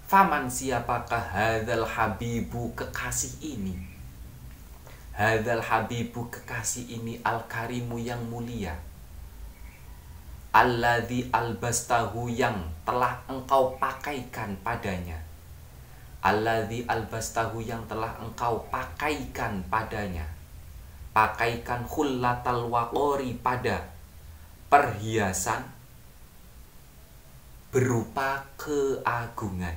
Faman 0.09 0.49
siapakah 0.49 1.21
hadal 1.21 1.85
habibu 1.85 2.73
kekasih 2.73 3.41
ini? 3.45 3.77
Hadal 5.13 5.61
habibu 5.61 6.33
kekasih 6.33 6.89
ini 6.89 7.21
al-karimu 7.21 8.01
yang 8.01 8.25
mulia. 8.33 8.73
Alladhi 10.53 11.29
albastahu 11.29 12.33
yang 12.33 12.57
telah 12.89 13.21
engkau 13.29 13.77
pakaikan 13.77 14.57
padanya 14.65 15.24
Alladhi 16.25 16.89
albastahu 16.89 17.61
yang 17.61 17.85
telah 17.85 18.17
engkau 18.17 18.65
pakaikan 18.73 19.61
padanya. 19.69 20.25
Pakaikan 21.13 21.85
khullatal 21.85 22.73
waqori 22.73 23.37
pada 23.39 23.85
perhiasan 24.73 25.69
berupa 27.69 28.49
keagungan. 28.57 29.77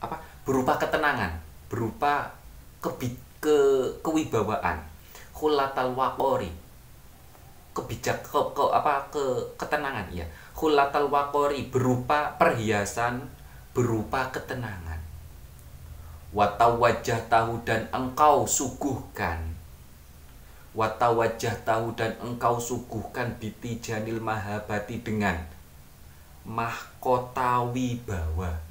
Apa? 0.00 0.16
Berupa 0.46 0.78
ketenangan 0.78 1.42
berupa 1.66 2.30
kebi, 2.78 3.10
ke 3.42 3.58
kewibawaan. 4.02 4.82
Khulatal 5.36 5.92
waqori 5.92 6.48
kebijak 7.76 8.24
ke, 8.24 8.40
ke 8.56 8.64
apa 8.72 9.12
ke 9.12 9.20
ketenangan 9.60 10.08
ya 10.08 10.24
khulatal 10.56 11.12
waqori 11.12 11.68
berupa 11.68 12.32
perhiasan 12.40 13.28
berupa 13.76 14.32
ketenangan. 14.32 15.04
Watawajah 16.32 17.28
tahu 17.28 17.60
dan 17.68 17.84
engkau 17.92 18.48
suguhkan. 18.48 19.52
Watawajah 20.72 21.60
tahu 21.68 21.92
dan 21.92 22.16
engkau 22.24 22.56
suguhkan 22.56 23.36
biti 23.36 23.76
janil 23.84 24.16
mahabati 24.20 25.04
dengan 25.04 25.44
mahkota 26.44 27.64
wibawa 27.68 28.64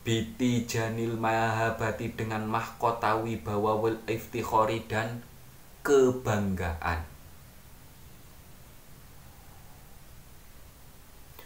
biti 0.00 0.64
janil 0.64 1.14
mahabati 1.20 2.16
dengan 2.16 2.48
mahkota 2.48 3.20
wibawa 3.20 3.76
wal 3.76 4.00
iftikhori 4.08 4.88
dan 4.88 5.20
kebanggaan 5.84 7.09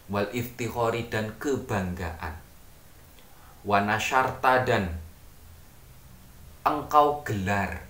wal 0.08 0.28
iftihori 0.32 1.08
dan 1.08 1.32
kebanggaan. 1.40 2.36
Wanasyarta 3.64 4.68
dan 4.68 4.92
engkau 6.64 7.24
gelar. 7.24 7.80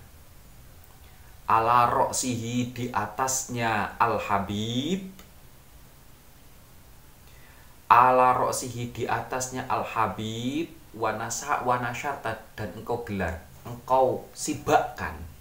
Ala 1.44 1.90
roksihi 1.90 2.72
di 2.72 2.88
atasnya 2.94 3.98
al 4.00 4.16
habib. 4.16 5.12
Ala 7.90 8.32
roksihi 8.32 8.94
di 8.94 9.04
atasnya 9.04 9.66
al 9.66 9.84
habib. 9.84 10.70
Wanasa 10.94 11.66
wanasyarta 11.66 12.54
dan 12.54 12.70
engkau 12.78 13.02
gelar. 13.02 13.42
Engkau 13.66 14.30
sibakkan 14.30 15.33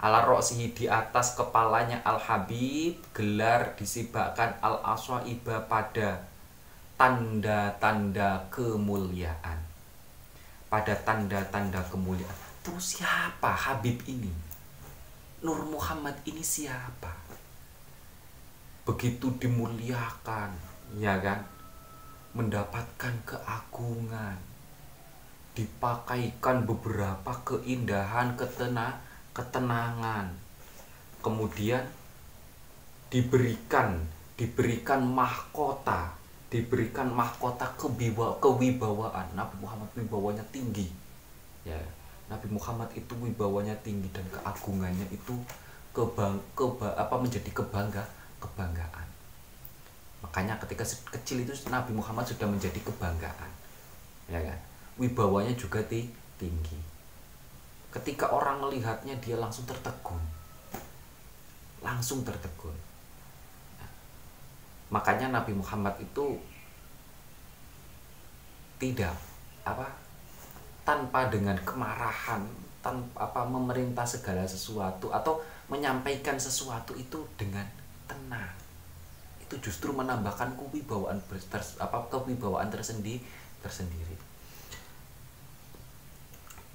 ala 0.00 0.24
roksihi 0.24 0.72
di 0.72 0.84
atas 0.88 1.36
kepalanya 1.36 2.00
al 2.08 2.16
habib 2.16 2.96
gelar 3.12 3.76
disibakkan 3.76 4.56
al 4.64 4.80
iba 5.28 5.60
pada 5.68 6.24
tanda-tanda 7.00 8.44
kemuliaan. 8.52 9.56
Pada 10.68 10.92
tanda-tanda 11.00 11.80
kemuliaan. 11.88 12.38
Terus 12.60 13.00
siapa 13.00 13.56
Habib 13.56 14.04
ini? 14.04 14.28
Nur 15.40 15.64
Muhammad 15.64 16.12
ini 16.28 16.44
siapa? 16.44 17.08
Begitu 18.84 19.32
dimuliakan 19.40 20.52
ya 21.00 21.16
kan? 21.24 21.40
Mendapatkan 22.36 23.16
keagungan. 23.24 24.36
Dipakaikan 25.56 26.68
beberapa 26.68 27.32
keindahan 27.48 28.36
ketenangan 28.36 29.09
ketenangan. 29.40 30.28
Kemudian 31.24 31.88
diberikan 33.08 34.04
diberikan 34.36 35.00
mahkota 35.04 36.20
diberikan 36.50 37.06
mahkota 37.14 37.62
kebiwa, 37.78 38.42
kewibawaan. 38.42 39.30
Nabi 39.38 39.54
Muhammad 39.62 39.86
wibawanya 39.94 40.42
tinggi. 40.50 40.90
Ya 41.62 41.78
Nabi 42.26 42.50
Muhammad 42.50 42.90
itu 42.98 43.14
wibawanya 43.22 43.74
tinggi 43.86 44.10
dan 44.10 44.26
keagungannya 44.30 45.06
itu 45.14 45.34
kebang 45.94 46.42
keba, 46.58 46.94
apa 46.98 47.14
menjadi 47.18 47.50
kebangga 47.54 48.02
kebanggaan. 48.42 49.06
Makanya 50.26 50.58
ketika 50.62 50.82
kecil 51.14 51.46
itu 51.46 51.54
Nabi 51.70 51.94
Muhammad 51.94 52.26
sudah 52.26 52.50
menjadi 52.50 52.82
kebanggaan. 52.82 53.50
Ya 54.26 54.42
kan? 54.42 54.58
Wibawanya 54.98 55.54
juga 55.54 55.82
tinggi 55.86 56.89
ketika 57.90 58.30
orang 58.30 58.62
melihatnya 58.62 59.18
dia 59.18 59.34
langsung 59.38 59.66
tertegun. 59.66 60.22
Langsung 61.82 62.22
tertegun. 62.22 62.74
Makanya 64.90 65.30
Nabi 65.30 65.54
Muhammad 65.54 65.94
itu 66.02 66.38
tidak 68.80 69.14
apa 69.62 69.86
tanpa 70.86 71.28
dengan 71.28 71.54
kemarahan 71.62 72.42
tanpa 72.80 73.28
apa 73.28 73.44
memerintah 73.44 74.08
segala 74.08 74.48
sesuatu 74.48 75.12
atau 75.12 75.36
menyampaikan 75.68 76.40
sesuatu 76.40 76.96
itu 76.96 77.20
dengan 77.36 77.68
tenang. 78.08 78.56
Itu 79.44 79.60
justru 79.60 79.92
menambahkan 79.92 80.56
kewibawaan 80.56 81.20
tersendiri 82.72 83.20
tersendiri 83.60 84.29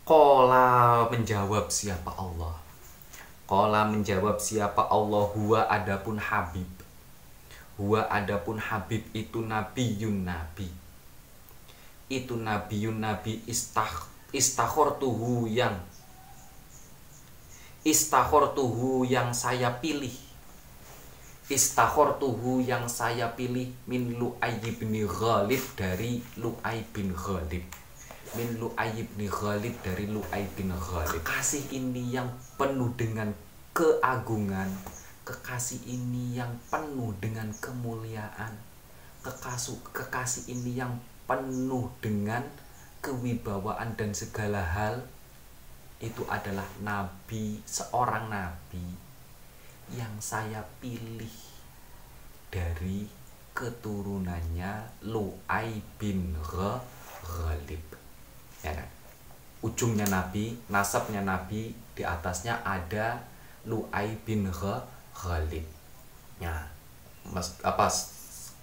Kola 0.05 1.09
menjawab 1.09 1.73
siapa 1.73 2.13
Allah? 2.13 2.53
Kola 3.49 3.89
menjawab 3.89 4.37
siapa 4.37 4.85
Allah? 4.85 5.25
Huwa 5.33 5.65
adapun 5.65 6.21
Habib. 6.21 6.69
Huwa 7.81 8.05
adapun 8.13 8.61
Habib 8.61 9.01
itu 9.17 9.41
Nabi 9.41 9.97
Yun 9.97 10.21
Nabi. 10.21 10.69
Itu 12.05 12.37
Nabi 12.37 12.85
Yun 12.85 13.01
Nabi 13.01 13.41
istah, 13.49 13.89
Istakhor 14.29 15.01
tuhu 15.01 15.49
yang 15.49 15.73
Istakhor 17.81 18.53
tuhu 18.53 19.09
yang 19.09 19.33
saya 19.33 19.73
pilih. 19.81 20.13
Istakhor 21.49 22.21
tuhu 22.21 22.61
yang 22.61 22.85
saya 22.85 23.33
pilih 23.33 23.73
Min 23.89 24.21
Lu'ay 24.21 24.61
bin 24.61 24.93
Ghalib 25.09 25.65
dari 25.73 26.21
Lu'ay 26.37 26.85
bin 26.93 27.09
Ghalib 27.09 27.84
min 28.35 28.59
Lu'ay 28.59 29.07
bin 29.15 29.31
Ghalib 29.31 29.79
dari 29.79 30.11
Lu'ay 30.11 30.43
bin 30.59 30.67
Ghalib 30.67 31.23
kekasih 31.23 31.71
ini 31.71 32.11
yang 32.11 32.27
penuh 32.59 32.91
dengan 32.99 33.31
keagungan. 33.71 34.67
Kekasih 35.23 35.87
ini 35.87 36.35
yang 36.35 36.51
penuh 36.67 37.15
dengan 37.23 37.47
kemuliaan. 37.63 38.51
Kekasih 39.23 39.79
kekasih 39.95 40.51
ini 40.51 40.83
yang 40.83 40.99
penuh 41.23 41.87
dengan 42.03 42.43
kewibawaan 42.99 43.95
dan 43.95 44.11
segala 44.11 44.59
hal. 44.61 45.07
Itu 46.03 46.27
adalah 46.27 46.67
nabi 46.83 47.63
seorang 47.63 48.27
nabi 48.27 48.83
yang 49.95 50.19
saya 50.19 50.59
pilih 50.83 51.31
dari 52.51 53.07
keturunannya 53.55 55.07
Lu'ai 55.07 55.79
bin 55.95 56.35
Ghalib 56.43 57.94
ya 58.65 58.73
kan? 58.73 58.89
ujungnya 59.61 60.05
nabi 60.09 60.57
nasabnya 60.73 61.21
nabi 61.21 61.73
di 61.93 62.01
atasnya 62.01 62.61
ada 62.65 63.21
Lu'ai 63.65 64.13
bin 64.25 64.45
Ghalib 65.13 65.65
ya 66.41 66.53
mas, 67.29 67.57
apa 67.61 67.89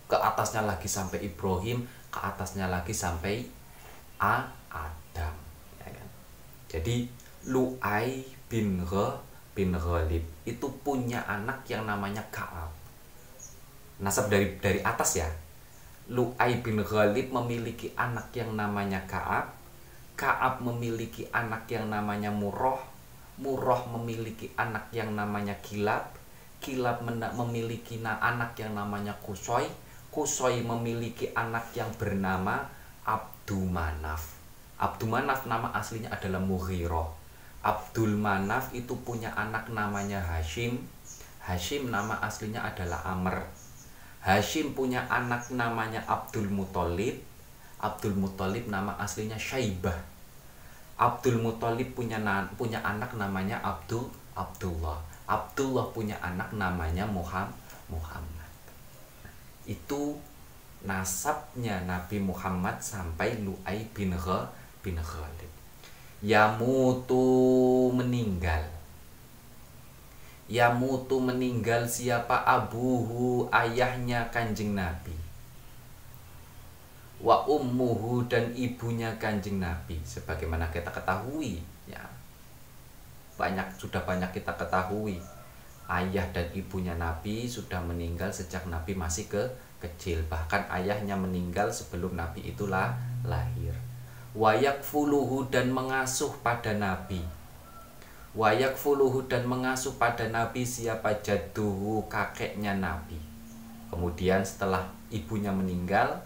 ke 0.06 0.14
atasnya 0.18 0.62
lagi 0.66 0.86
sampai 0.86 1.26
Ibrahim 1.26 1.86
ke 2.10 2.18
atasnya 2.18 2.66
lagi 2.70 2.94
sampai 2.94 3.46
A 4.22 4.46
Adam 4.70 5.34
ya 5.82 5.88
kan 5.90 6.08
jadi 6.70 7.06
Lu'ai 7.50 8.22
bin 8.46 8.84
Ghe 8.86 9.06
bin 9.52 9.74
Ghalib 9.76 10.24
itu 10.48 10.66
punya 10.80 11.22
anak 11.28 11.66
yang 11.68 11.84
namanya 11.84 12.24
Ka'ab. 12.32 12.72
Nasab 14.02 14.32
dari 14.32 14.56
dari 14.58 14.80
atas 14.80 15.20
ya. 15.20 15.28
Lu'ai 16.10 16.60
bin 16.64 16.80
Ghalib 16.80 17.30
memiliki 17.30 17.92
anak 17.94 18.32
yang 18.34 18.56
namanya 18.56 19.04
Ka'ab. 19.04 19.52
Ka'ab 20.22 20.62
memiliki 20.62 21.26
anak 21.34 21.66
yang 21.66 21.90
namanya 21.90 22.30
Murrah. 22.30 22.78
Murrah 23.42 23.82
memiliki 23.90 24.54
anak 24.54 24.94
yang 24.94 25.18
namanya 25.18 25.58
Kilab. 25.66 26.14
Kilab 26.62 27.02
memiliki 27.34 27.98
anak 28.06 28.54
yang 28.54 28.78
namanya 28.78 29.18
Kusoy. 29.18 29.66
Kusoy 30.14 30.62
memiliki 30.62 31.34
anak 31.34 31.74
yang 31.74 31.90
bernama 31.98 32.70
Abdumanaf. 33.02 34.38
Abdumanaf 34.78 35.50
nama 35.50 35.74
aslinya 35.74 36.14
adalah 36.14 36.38
Mughirah 36.38 37.18
Abdul 37.62 38.18
Manaf 38.18 38.74
itu 38.74 38.90
punya 39.06 39.30
anak 39.38 39.70
namanya 39.70 40.18
Hashim. 40.18 40.82
Hashim 41.38 41.94
nama 41.94 42.18
aslinya 42.18 42.58
adalah 42.58 42.98
Amr. 43.06 43.38
Hashim 44.18 44.74
punya 44.74 45.06
anak 45.06 45.46
namanya 45.54 46.02
Abdul 46.10 46.50
Muthalib. 46.50 47.22
Abdul 47.78 48.18
Muthalib 48.18 48.66
nama 48.66 48.98
aslinya 48.98 49.38
Syaibah. 49.38 50.11
Abdul 50.96 51.40
Muthalib 51.40 51.92
punya 51.96 52.20
punya 52.56 52.78
anak 52.84 53.14
namanya 53.16 53.58
Abdul 53.60 54.08
Abdullah. 54.32 54.98
Abdullah 55.28 55.86
punya 55.94 56.16
anak 56.20 56.52
namanya 56.54 57.06
Muhammad. 57.06 57.54
Muhammad. 57.88 58.52
Itu 59.68 60.16
nasabnya 60.82 61.86
Nabi 61.86 62.18
Muhammad 62.18 62.74
sampai 62.82 63.38
Lu'ai 63.38 63.86
bin 63.94 64.98
Khalid 64.98 65.50
Yamutu 66.22 67.22
meninggal 67.94 68.66
Yamutu 70.50 71.22
meninggal 71.22 71.86
siapa 71.86 72.42
abuhu 72.42 73.46
ayahnya 73.54 74.26
kanjeng 74.34 74.74
Nabi 74.74 75.14
Wa 77.22 77.46
ummuhu 77.46 78.26
dan 78.26 78.50
ibunya 78.50 79.14
kanjeng 79.22 79.62
Nabi. 79.62 80.02
Sebagaimana 80.02 80.66
kita 80.74 80.90
ketahui 80.90 81.62
ya. 81.86 82.02
Banyak 83.38 83.78
sudah 83.78 84.02
banyak 84.02 84.34
kita 84.34 84.50
ketahui. 84.58 85.22
Ayah 85.86 86.26
dan 86.34 86.50
ibunya 86.50 86.98
Nabi 86.98 87.46
sudah 87.46 87.78
meninggal 87.78 88.34
sejak 88.34 88.66
Nabi 88.66 88.98
masih 88.98 89.30
ke 89.30 89.42
kecil. 89.78 90.18
Bahkan 90.26 90.66
ayahnya 90.82 91.14
meninggal 91.14 91.70
sebelum 91.70 92.18
Nabi 92.18 92.50
itulah 92.50 92.98
lahir. 93.22 93.74
Wayak 94.32 94.80
fuluhu 94.80 95.46
dan 95.52 95.68
mengasuh 95.68 96.32
pada 96.40 96.72
nabi. 96.72 97.20
Wayak 98.32 98.72
fuluhu 98.80 99.28
dan 99.28 99.44
mengasuh 99.44 99.92
pada 100.00 100.24
nabi 100.32 100.64
siapa 100.64 101.12
jaduhu 101.20 102.08
kakeknya 102.08 102.80
nabi. 102.80 103.20
Kemudian 103.92 104.40
setelah 104.40 104.88
ibunya 105.12 105.52
meninggal 105.52 106.16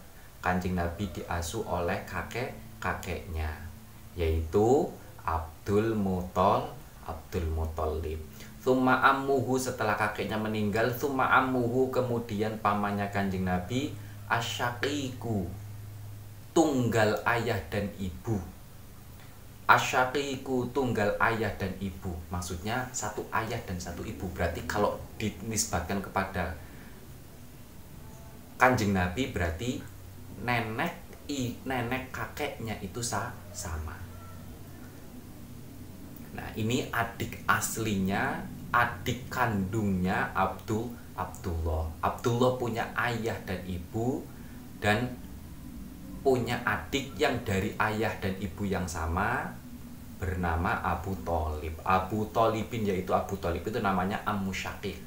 kancing 0.47 0.79
nabi 0.79 1.11
diasuh 1.11 1.67
oleh 1.67 1.99
kakek 2.07 2.55
kakeknya 2.79 3.51
yaitu 4.15 4.87
Abdul 5.27 5.99
Mutol 5.99 6.71
Abdul 7.03 7.51
Mutolib 7.51 8.23
Suma 8.63 8.99
amuhu 8.99 9.59
setelah 9.59 9.99
kakeknya 9.99 10.39
meninggal 10.39 10.87
Suma 10.95 11.27
amuhu 11.35 11.91
kemudian 11.91 12.55
pamannya 12.63 13.11
kanjeng 13.11 13.43
Nabi 13.43 13.95
Asyakiku 14.27 15.47
tunggal 16.51 17.15
ayah 17.23 17.61
dan 17.71 17.87
ibu. 17.95 18.35
Asyakiku 19.71 20.67
tunggal 20.75 21.15
ayah 21.23 21.53
dan 21.55 21.71
ibu. 21.79 22.11
Maksudnya 22.27 22.83
satu 22.91 23.23
ayah 23.31 23.61
dan 23.69 23.79
satu 23.79 24.03
ibu. 24.03 24.27
Berarti 24.35 24.67
kalau 24.67 24.99
dinisbatkan 25.15 26.03
kepada 26.03 26.57
kanjeng 28.57 28.97
nabi 28.97 29.31
berarti 29.37 29.79
nenek 30.43 30.93
i 31.27 31.57
nenek 31.65 32.13
kakeknya 32.13 32.77
itu 32.85 33.01
sa, 33.01 33.33
sama 33.55 33.97
nah 36.37 36.49
ini 36.53 36.85
adik 36.93 37.49
aslinya 37.49 38.45
adik 38.75 39.33
kandungnya 39.33 40.29
Abdul 40.37 40.93
Abdullah 41.17 41.89
Abdullah 42.05 42.61
punya 42.61 42.85
ayah 42.93 43.37
dan 43.49 43.65
ibu 43.65 44.21
dan 44.83 45.17
punya 46.27 46.59
adik 46.67 47.15
yang 47.17 47.39
dari 47.47 47.71
ayah 47.79 48.11
dan 48.19 48.35
ibu 48.43 48.67
yang 48.67 48.83
sama 48.91 49.47
bernama 50.17 50.81
Abu 50.83 51.15
Talib. 51.23 51.77
Abu 51.85 52.27
Talibin 52.33 52.83
yaitu 52.83 53.13
Abu 53.13 53.37
Talib 53.39 53.63
itu 53.63 53.79
namanya 53.79 54.19
Ammu 54.25 54.51
Syakik. 54.51 54.99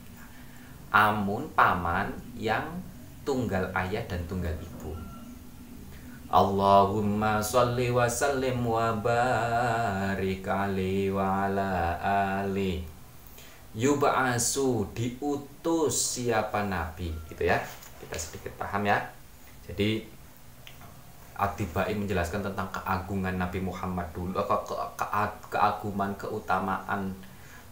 Amun 0.96 1.52
paman 1.54 2.10
yang 2.40 2.66
tunggal 3.28 3.68
ayah 3.76 4.02
dan 4.08 4.24
tunggal 4.32 4.54
ibu. 4.58 5.09
Allahumma 6.30 7.42
salli 7.42 7.90
wa 7.90 8.06
sallim 8.06 8.62
wa 8.62 8.94
barik 8.94 10.46
ali 10.46 11.10
wa 11.10 11.50
ala 11.50 11.98
ali. 12.38 12.86
Yub'asu 13.74 14.94
diutus 14.94 16.22
siapa 16.22 16.70
nabi 16.70 17.10
gitu 17.34 17.50
ya. 17.50 17.58
Kita 17.98 18.14
sedikit 18.14 18.54
paham 18.62 18.86
ya. 18.86 19.02
Jadi 19.66 20.22
Atibai 21.40 21.96
menjelaskan 21.96 22.44
tentang 22.52 22.68
keagungan 22.68 23.40
Nabi 23.40 23.64
Muhammad 23.64 24.12
dulu 24.12 24.36
ke, 24.36 24.58
ke, 24.68 24.76
ke, 25.00 25.08
keagungan 25.56 26.12
keutamaan 26.20 27.16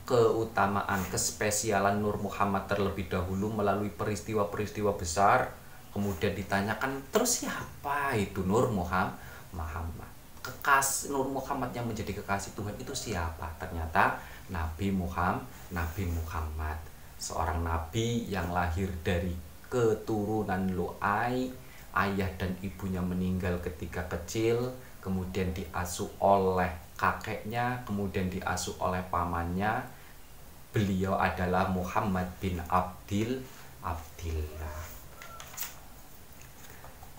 keutamaan 0.08 1.04
kespesialan 1.12 2.00
Nur 2.00 2.16
Muhammad 2.16 2.64
terlebih 2.72 3.12
dahulu 3.12 3.52
melalui 3.52 3.92
peristiwa-peristiwa 3.92 4.96
besar 4.96 5.52
kemudian 5.98 6.38
ditanyakan 6.38 7.02
terus 7.10 7.42
siapa 7.42 8.14
itu 8.14 8.46
Nur 8.46 8.70
Muhammad 8.70 9.18
Muhammad 9.50 10.06
kekas 10.46 11.10
Nur 11.10 11.26
Muhammad 11.26 11.74
yang 11.74 11.90
menjadi 11.90 12.14
kekasih 12.22 12.54
Tuhan 12.54 12.78
itu 12.78 12.94
siapa 12.94 13.50
ternyata 13.58 14.22
Nabi 14.54 14.94
Muhammad 14.94 15.42
Nabi 15.74 16.06
Muhammad 16.06 16.78
seorang 17.18 17.66
nabi 17.66 18.30
yang 18.30 18.54
lahir 18.54 18.94
dari 19.02 19.34
keturunan 19.68 20.70
Lu'ai 20.78 21.50
ayah 21.98 22.30
dan 22.38 22.54
ibunya 22.62 23.02
meninggal 23.02 23.58
ketika 23.66 24.06
kecil, 24.06 24.70
kemudian 25.02 25.50
diasuh 25.52 26.08
oleh 26.22 26.70
kakeknya, 26.94 27.82
kemudian 27.90 28.30
diasuh 28.30 28.78
oleh 28.78 29.02
pamannya. 29.10 29.82
Beliau 30.70 31.18
adalah 31.18 31.66
Muhammad 31.74 32.30
bin 32.38 32.62
Abdil 32.70 33.42
Abdillah. 33.82 34.87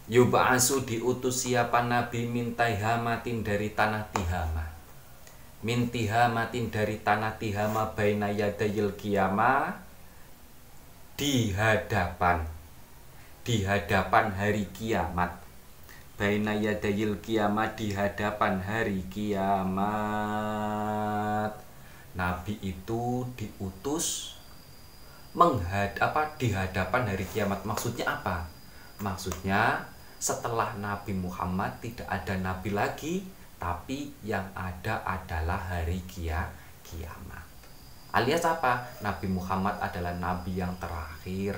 Yuba'asu 0.08 0.88
diutus 0.88 1.44
siapa 1.44 1.84
nabi 1.84 2.24
mintai 2.24 2.80
hamatin 2.80 3.44
dari 3.44 3.76
tanah 3.76 4.08
Tihama. 4.08 4.64
Mintihamatin 5.60 6.72
dari 6.72 6.96
tanah 7.04 7.36
Tihama 7.36 7.92
baina 7.92 8.32
yadayil 8.32 8.96
kiamah 8.96 9.84
di 11.12 11.52
hadapan 11.52 12.40
di 13.44 13.68
hadapan 13.68 14.32
hari 14.32 14.64
kiamat. 14.72 15.44
Baina 16.16 16.56
yadayil 16.56 17.20
kiamat 17.20 17.76
di 17.76 17.92
hadapan 17.92 18.64
hari 18.64 19.04
kiamat. 19.12 19.92
Nabi 22.16 22.56
itu 22.64 23.28
diutus 23.36 24.40
menghad 25.36 26.00
apa 26.00 26.32
di 26.40 26.56
hadapan 26.56 27.12
hari 27.12 27.28
kiamat. 27.28 27.60
Maksudnya 27.68 28.08
apa? 28.08 28.48
Maksudnya 29.04 29.84
setelah 30.18 30.74
Nabi 30.74 31.14
Muhammad 31.14 31.78
tidak 31.78 32.06
ada 32.10 32.34
nabi 32.38 32.74
lagi 32.74 33.22
tapi 33.58 34.14
yang 34.22 34.50
ada 34.54 35.02
adalah 35.02 35.58
hari 35.58 36.02
kia 36.06 36.46
kiamat. 36.82 37.46
Alias 38.14 38.46
apa? 38.46 38.86
Nabi 39.02 39.30
Muhammad 39.30 39.78
adalah 39.82 40.14
nabi 40.14 40.58
yang 40.58 40.74
terakhir. 40.78 41.54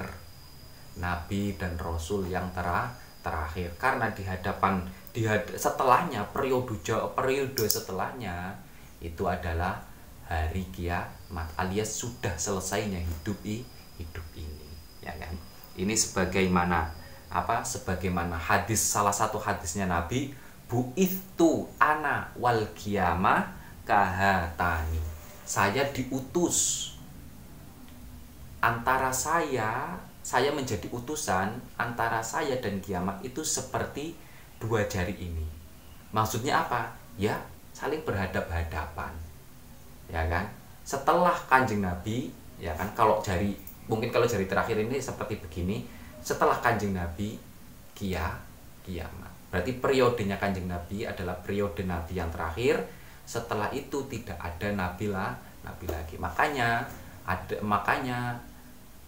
Nabi 1.00 1.54
dan 1.56 1.78
rasul 1.80 2.26
yang 2.28 2.50
terah, 2.52 2.90
terakhir. 3.24 3.72
Karena 3.78 4.10
di 4.10 4.26
hadapan 4.26 4.84
di 5.14 5.24
had, 5.24 5.46
setelahnya 5.54 6.26
periode 6.34 6.76
periode 7.14 7.64
setelahnya 7.64 8.58
itu 9.00 9.24
adalah 9.24 9.80
hari 10.26 10.66
kiamat. 10.74 11.48
Alias 11.56 11.94
sudah 11.94 12.34
selesainya 12.34 12.98
hidup 12.98 13.38
i, 13.46 13.62
hidup 13.96 14.26
ini. 14.34 14.68
Ya 15.00 15.14
kan? 15.16 15.32
Ini 15.78 15.94
sebagaimana 15.94 16.99
apa? 17.30 17.62
Sebagaimana 17.62 18.34
hadis 18.34 18.82
salah 18.82 19.14
satu 19.14 19.38
hadisnya 19.38 19.86
Nabi 19.86 20.34
bu 20.66 20.90
itu 20.98 21.70
ana 21.78 22.30
wal 22.34 22.66
kiamah 22.74 23.54
kahatani. 23.86 24.98
Saya 25.46 25.86
diutus. 25.94 26.90
Antara 28.60 29.08
saya 29.08 29.96
saya 30.20 30.52
menjadi 30.52 30.84
utusan 30.92 31.58
antara 31.80 32.20
saya 32.20 32.60
dan 32.60 32.76
kiamat 32.84 33.24
itu 33.24 33.40
seperti 33.40 34.12
dua 34.60 34.84
jari 34.84 35.16
ini. 35.16 35.46
Maksudnya 36.12 36.60
apa? 36.66 36.92
Ya 37.16 37.40
saling 37.72 38.04
berhadap-hadapan. 38.04 39.14
Ya 40.12 40.26
kan? 40.28 40.50
Setelah 40.84 41.34
kanjeng 41.48 41.80
nabi 41.80 42.34
ya 42.60 42.76
kan? 42.76 42.90
Kalau 42.92 43.24
jari 43.24 43.56
mungkin 43.88 44.12
kalau 44.12 44.28
jari 44.28 44.44
terakhir 44.44 44.76
ini 44.76 45.00
seperti 45.00 45.40
begini 45.40 45.88
setelah 46.30 46.62
kanjeng 46.62 46.94
nabi 46.94 47.34
kia 47.90 48.30
kiamat. 48.86 49.30
Berarti 49.50 49.82
periodenya 49.82 50.38
kanjeng 50.38 50.70
nabi 50.70 51.02
adalah 51.02 51.34
periode 51.42 51.82
nabi 51.82 52.22
yang 52.22 52.30
terakhir. 52.30 52.86
Setelah 53.26 53.70
itu 53.74 54.06
tidak 54.06 54.38
ada 54.38 54.70
nabi 54.70 55.10
lah 55.10 55.34
nabi 55.66 55.90
lagi. 55.90 56.14
Makanya 56.22 56.86
ada 57.26 57.56
makanya 57.66 58.38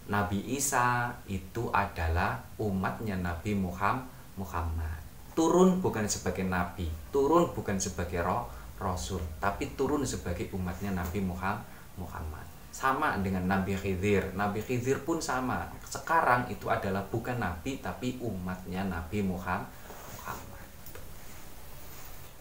Nabi 0.02 0.58
Isa 0.58 1.14
itu 1.30 1.70
adalah 1.70 2.42
umatnya 2.58 3.14
Nabi 3.22 3.54
Muhammad. 3.54 4.98
Turun 5.38 5.78
bukan 5.78 6.10
sebagai 6.10 6.42
nabi 6.42 6.90
turun 7.12 7.52
bukan 7.52 7.76
sebagai 7.76 8.24
roh 8.24 8.48
rasul 8.80 9.20
tapi 9.38 9.76
turun 9.76 10.02
sebagai 10.02 10.48
umatnya 10.56 10.96
Nabi 10.96 11.20
Muhammad 11.22 12.51
sama 12.72 13.20
dengan 13.20 13.44
Nabi 13.44 13.76
Khidir. 13.76 14.32
Nabi 14.32 14.64
Khidir 14.64 15.04
pun 15.04 15.20
sama. 15.20 15.68
Sekarang 15.84 16.48
itu 16.48 16.72
adalah 16.72 17.04
bukan 17.04 17.36
nabi 17.36 17.76
tapi 17.84 18.16
umatnya 18.24 18.88
Nabi 18.88 19.20
Muhammad. 19.20 19.68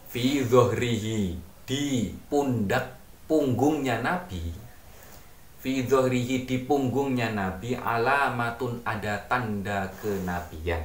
Fi 0.07 0.43
dhuhrihi 0.47 1.35
di 1.67 2.15
pundak 2.31 2.95
punggungnya 3.27 3.99
Nabi. 3.99 4.55
Fi 5.59 5.83
dhuhrihi 5.83 6.47
di 6.47 6.63
punggungnya 6.63 7.35
Nabi 7.35 7.75
alamatun 7.75 8.79
ada 8.87 9.19
tanda 9.27 9.91
kenabian. 9.99 10.83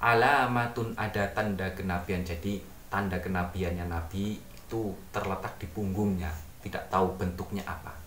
Alamatun 0.00 0.96
ada 0.96 1.28
tanda 1.36 1.68
kenabian. 1.76 2.24
Jadi 2.24 2.64
tanda 2.88 3.20
kenabiannya 3.20 3.92
Nabi 3.92 4.40
itu 4.40 4.92
terletak 5.12 5.60
di 5.60 5.68
punggungnya. 5.68 6.32
Tidak 6.64 6.88
tahu 6.88 7.20
bentuknya 7.20 7.60
apa 7.68 8.03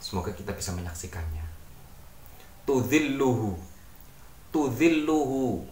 semoga 0.00 0.32
kita 0.32 0.56
bisa 0.56 0.72
menyaksikannya. 0.72 1.44
Tudhilluhu. 2.64 3.54
Tudhilluhu. 4.50 5.68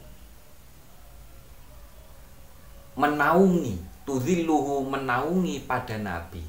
Menaungi. 2.94 3.76
Tudhilluhu 4.08 4.88
menaungi 4.88 5.68
pada 5.68 6.00
nabi. 6.00 6.40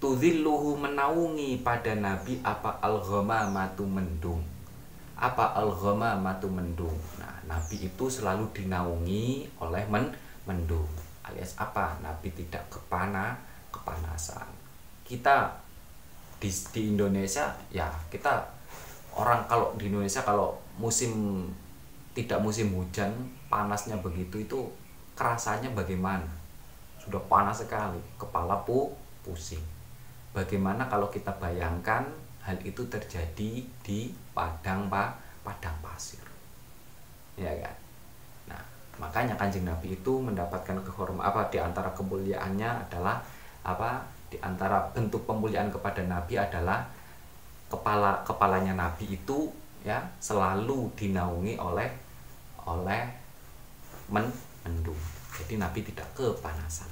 Tudhilluhu 0.00 0.80
menaungi 0.80 1.60
pada 1.60 1.92
nabi 1.92 2.40
apa 2.40 2.80
al 2.80 3.04
matu 3.52 3.84
mendung? 3.84 4.40
Apa 5.20 5.52
al 5.52 5.76
matu 6.16 6.48
mendung? 6.48 6.96
Nah 7.20 7.44
nabi 7.44 7.84
itu 7.84 8.08
selalu 8.08 8.48
dinaungi 8.56 9.52
oleh 9.60 9.84
men 9.92 10.08
mendung. 10.48 10.88
Alias 11.28 11.52
apa? 11.60 12.00
Nabi 12.00 12.32
tidak 12.32 12.64
kepana 12.72 13.36
kepanasan. 13.68 14.48
Kita 15.04 15.60
di, 16.40 16.50
di 16.72 16.96
Indonesia 16.96 17.52
ya 17.68 17.86
kita 18.08 18.48
orang 19.14 19.44
kalau 19.46 19.76
di 19.76 19.92
Indonesia 19.92 20.24
kalau 20.24 20.56
musim 20.80 21.44
tidak 22.16 22.40
musim 22.40 22.72
hujan 22.74 23.12
panasnya 23.52 23.94
begitu 24.00 24.42
itu 24.42 24.58
kerasanya 25.14 25.70
bagaimana? 25.76 26.26
Sudah 26.98 27.20
panas 27.28 27.60
sekali 27.60 28.00
kepala 28.16 28.64
pu 28.64 28.90
pusing. 29.20 29.62
Bagaimana 30.32 30.88
kalau 30.88 31.12
kita 31.12 31.30
bayangkan 31.36 32.06
hal 32.40 32.56
itu 32.64 32.86
terjadi 32.88 33.62
di 33.84 34.00
padang 34.32 34.88
pa, 34.88 35.12
padang 35.44 35.76
pasir? 35.84 36.24
Ya 37.36 37.52
kan? 37.60 37.76
Makanya 39.00 39.32
kanjeng 39.40 39.64
nabi 39.64 39.96
itu 39.96 40.20
mendapatkan 40.20 40.76
kehormatan 40.84 41.24
apa 41.24 41.48
di 41.48 41.56
antara 41.56 41.88
kemuliaannya 41.96 42.68
adalah 42.86 43.24
apa 43.64 44.04
di 44.30 44.38
antara 44.38 44.86
bentuk 44.94 45.26
pemuliaan 45.26 45.74
kepada 45.74 46.06
nabi 46.06 46.38
adalah 46.38 46.86
kepala 47.66 48.22
kepalanya 48.22 48.78
nabi 48.78 49.18
itu 49.18 49.50
ya 49.82 49.98
selalu 50.22 50.86
dinaungi 50.94 51.58
oleh 51.58 51.90
oleh 52.70 53.02
men, 54.06 54.30
mendung. 54.62 54.98
Jadi 55.34 55.58
nabi 55.58 55.82
tidak 55.82 56.06
kepanasan. 56.14 56.86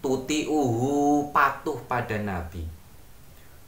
Tuti 0.00 0.48
uhu 0.48 1.28
patuh 1.30 1.76
pada 1.84 2.16
nabi. 2.16 2.64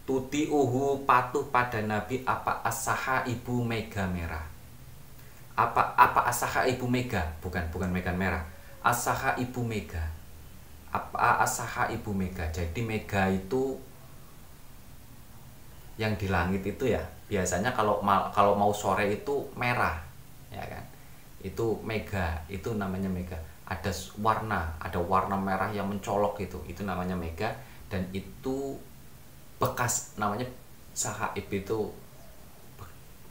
Tuti 0.09 0.49
uhu 0.49 1.05
patuh 1.05 1.45
pada 1.53 1.85
nabi 1.85 2.25
apa 2.25 2.65
asaha 2.65 3.25
ibu 3.29 3.61
mega 3.61 4.09
merah? 4.09 4.45
Apa 5.55 5.93
apa 5.95 6.25
asaha 6.25 6.65
ibu 6.65 6.89
mega? 6.89 7.23
Bukan 7.45 7.69
bukan 7.69 7.93
megan 7.93 8.17
merah. 8.17 8.43
Asaha 8.85 9.37
ibu 9.41 9.65
mega 9.65 10.14
apa 10.95 11.43
asaha 11.43 11.91
ibu 11.91 12.15
mega? 12.15 12.47
Jadi 12.55 12.79
mega 12.87 13.27
itu 13.27 13.75
yang 15.99 16.15
di 16.15 16.27
langit 16.31 16.63
itu 16.63 16.91
ya 16.91 17.03
biasanya 17.27 17.71
kalau 17.71 18.03
kalau 18.35 18.55
mau 18.55 18.71
sore 18.71 19.11
itu 19.11 19.43
merah 19.59 19.99
ya 20.55 20.63
kan? 20.63 20.85
Itu 21.43 21.83
mega 21.83 22.39
itu 22.47 22.71
namanya 22.79 23.11
mega. 23.11 23.37
Ada 23.67 23.91
warna 24.23 24.79
ada 24.79 25.03
warna 25.03 25.35
merah 25.35 25.75
yang 25.75 25.91
mencolok 25.91 26.39
gitu 26.39 26.63
itu 26.71 26.87
namanya 26.87 27.19
mega. 27.19 27.51
Dan 27.91 28.07
itu 28.15 28.79
bekas 29.59 30.15
namanya 30.15 30.47
sahaib 30.95 31.51
itu 31.51 31.91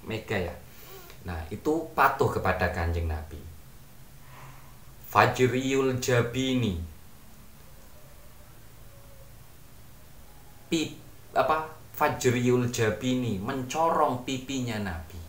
mega 0.04 0.36
ya. 0.36 0.56
Nah, 1.23 1.39
itu 1.47 1.88
patuh 1.95 2.28
kepada 2.28 2.67
Kanjeng 2.76 3.08
Nabi. 3.08 3.39
Fajriul 5.08 6.04
Jabini. 6.04 6.92
Pip, 10.73 10.89
apa? 11.38 11.69
Fajriul 11.93 12.73
Jabini 12.73 13.38
mencorong 13.38 14.25
pipinya 14.25 14.81
Nabi. 14.81 15.21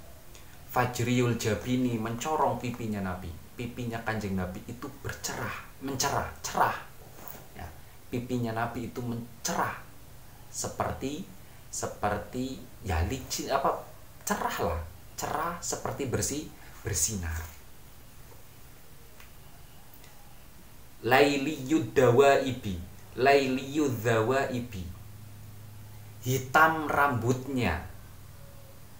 Fajriul 0.72 1.36
Jabini 1.36 2.00
mencorong 2.00 2.56
pipinya 2.56 3.04
Nabi. 3.04 3.28
Pipinya 3.52 4.00
Kanjeng 4.00 4.40
Nabi 4.40 4.64
itu 4.64 4.88
bercerah, 5.04 5.68
mencerah, 5.84 6.32
cerah. 6.40 6.72
Ya, 7.52 7.68
pipinya 8.08 8.56
Nabi 8.56 8.88
itu 8.88 9.04
mencerah 9.04 9.84
seperti 10.48 11.28
seperti 11.68 12.64
ya 12.80 13.04
licin 13.04 13.52
apa 13.52 13.84
cerah 14.24 14.56
lah 14.64 14.80
cerah 15.20 15.60
seperti 15.60 16.08
bersih 16.08 16.48
bersinar. 16.80 17.44
Lailiyud 21.04 21.92
dawaibi, 21.92 22.80
lailiyud 23.20 24.00
dawaibi. 24.00 25.03
Hitam 26.24 26.88
rambutnya 26.88 27.84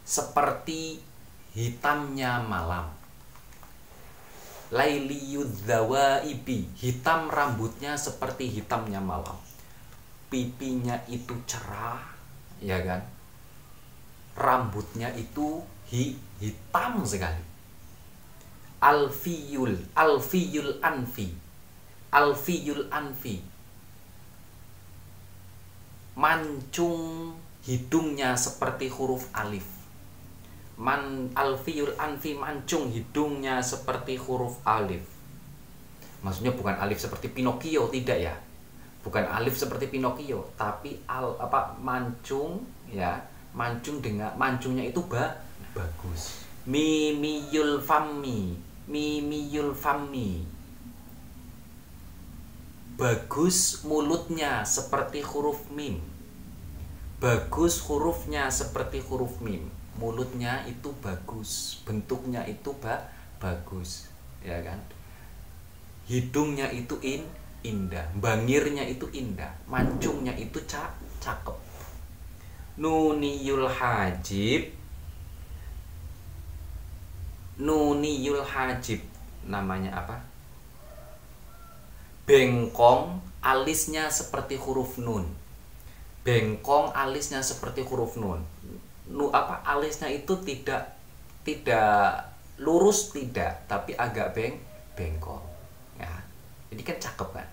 seperti 0.04 1.00
hitamnya 1.56 2.44
malam. 2.44 2.92
Lailiyud 4.68 5.64
dawaibi, 5.64 6.68
hitam 6.76 7.32
rambutnya 7.32 7.96
seperti 7.96 8.52
hitamnya 8.52 9.00
malam. 9.00 9.40
Pipinya 10.28 11.00
itu 11.08 11.32
cerah, 11.48 12.04
ya 12.60 12.76
kan? 12.84 13.00
Rambutnya 14.36 15.08
itu 15.16 15.64
hi, 15.88 16.18
hitam 16.42 17.06
sekali 17.08 17.54
alfiyul 18.84 19.80
alfiyul 19.96 20.76
anfi 20.84 21.32
alfiyul 22.12 22.84
anfi 22.92 23.40
mancung 26.14 27.34
hidungnya 27.66 28.38
seperti 28.38 28.86
huruf 28.90 29.26
alif. 29.34 29.66
Man 30.74 31.30
alfiyul 31.38 31.94
anfi 31.98 32.34
mancung 32.34 32.90
hidungnya 32.90 33.62
seperti 33.62 34.18
huruf 34.18 34.58
alif. 34.66 35.02
Maksudnya 36.24 36.56
bukan 36.56 36.74
alif 36.80 36.98
seperti 36.98 37.30
Pinocchio 37.30 37.90
tidak 37.90 38.18
ya. 38.18 38.34
Bukan 39.04 39.28
alif 39.28 39.54
seperti 39.54 39.92
Pinocchio 39.92 40.50
tapi 40.58 40.98
al 41.06 41.36
apa 41.38 41.74
mancung 41.78 42.62
ya. 42.90 43.18
Mancung 43.54 44.02
dengan 44.02 44.34
mancungnya 44.34 44.82
itu 44.82 44.98
ba 45.06 45.30
bagus. 45.70 46.42
Mimiyul 46.66 47.78
fammi 47.78 48.58
mimiyul 48.84 49.72
fammi 49.72 50.44
bagus 52.94 53.82
mulutnya 53.82 54.62
seperti 54.62 55.18
huruf 55.26 55.66
mim. 55.74 55.98
Bagus 57.18 57.82
hurufnya 57.90 58.46
seperti 58.54 59.02
huruf 59.02 59.42
mim. 59.42 59.66
Mulutnya 59.98 60.66
itu 60.66 60.90
bagus 61.02 61.82
bentuknya 61.86 62.42
itu 62.46 62.74
ba 62.78 63.10
bagus 63.42 64.10
ya 64.42 64.62
kan? 64.62 64.78
Hidungnya 66.06 66.70
itu 66.70 66.94
in 67.02 67.26
indah. 67.66 68.06
Bangirnya 68.18 68.86
itu 68.86 69.10
indah. 69.10 69.50
Mancungnya 69.66 70.34
itu 70.38 70.62
cak 70.62 70.94
cakep. 71.18 71.58
Nuniyul 72.78 73.66
hajib. 73.66 74.70
Nuniyul 77.58 78.42
hajib. 78.42 79.00
Namanya 79.46 79.94
apa 79.98 80.33
bengkong 82.24 83.20
alisnya 83.44 84.08
seperti 84.08 84.56
huruf 84.56 84.96
nun. 84.96 85.28
Bengkong 86.24 86.96
alisnya 86.96 87.44
seperti 87.44 87.84
huruf 87.84 88.16
nun. 88.16 88.40
Nu 89.12 89.28
apa 89.28 89.60
alisnya 89.68 90.08
itu 90.08 90.40
tidak 90.40 90.96
tidak 91.44 92.32
lurus 92.56 93.12
tidak 93.12 93.68
tapi 93.68 93.92
agak 93.92 94.32
beng 94.32 94.56
bengkong 94.96 95.44
ya. 96.00 96.12
Ini 96.72 96.80
kan 96.80 96.96
cakep 96.96 97.28
kan? 97.36 97.48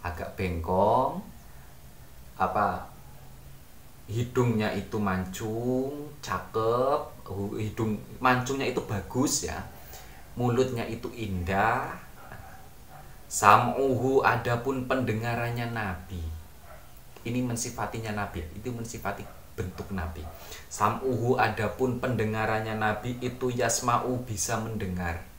Agak 0.00 0.32
bengkong 0.40 1.20
apa 2.40 2.88
hidungnya 4.08 4.72
itu 4.74 5.00
mancung 5.00 6.12
cakep 6.20 7.28
hidung 7.60 8.00
mancungnya 8.24 8.64
itu 8.64 8.80
bagus 8.88 9.52
ya. 9.52 9.60
Mulutnya 10.34 10.88
itu 10.88 11.12
indah 11.12 12.03
sam'uhu 13.34 14.22
adapun 14.22 14.86
pendengarannya 14.86 15.74
nabi. 15.74 16.22
Ini 17.26 17.40
mensifatinya 17.42 18.14
nabi 18.14 18.46
itu 18.54 18.70
mensifati 18.70 19.26
bentuk 19.58 19.90
nabi. 19.90 20.22
Sam'uhu 20.70 21.34
adapun 21.34 21.98
pendengarannya 21.98 22.78
nabi 22.78 23.18
itu 23.18 23.50
yasma'u 23.50 24.22
bisa 24.22 24.62
mendengar. 24.62 25.34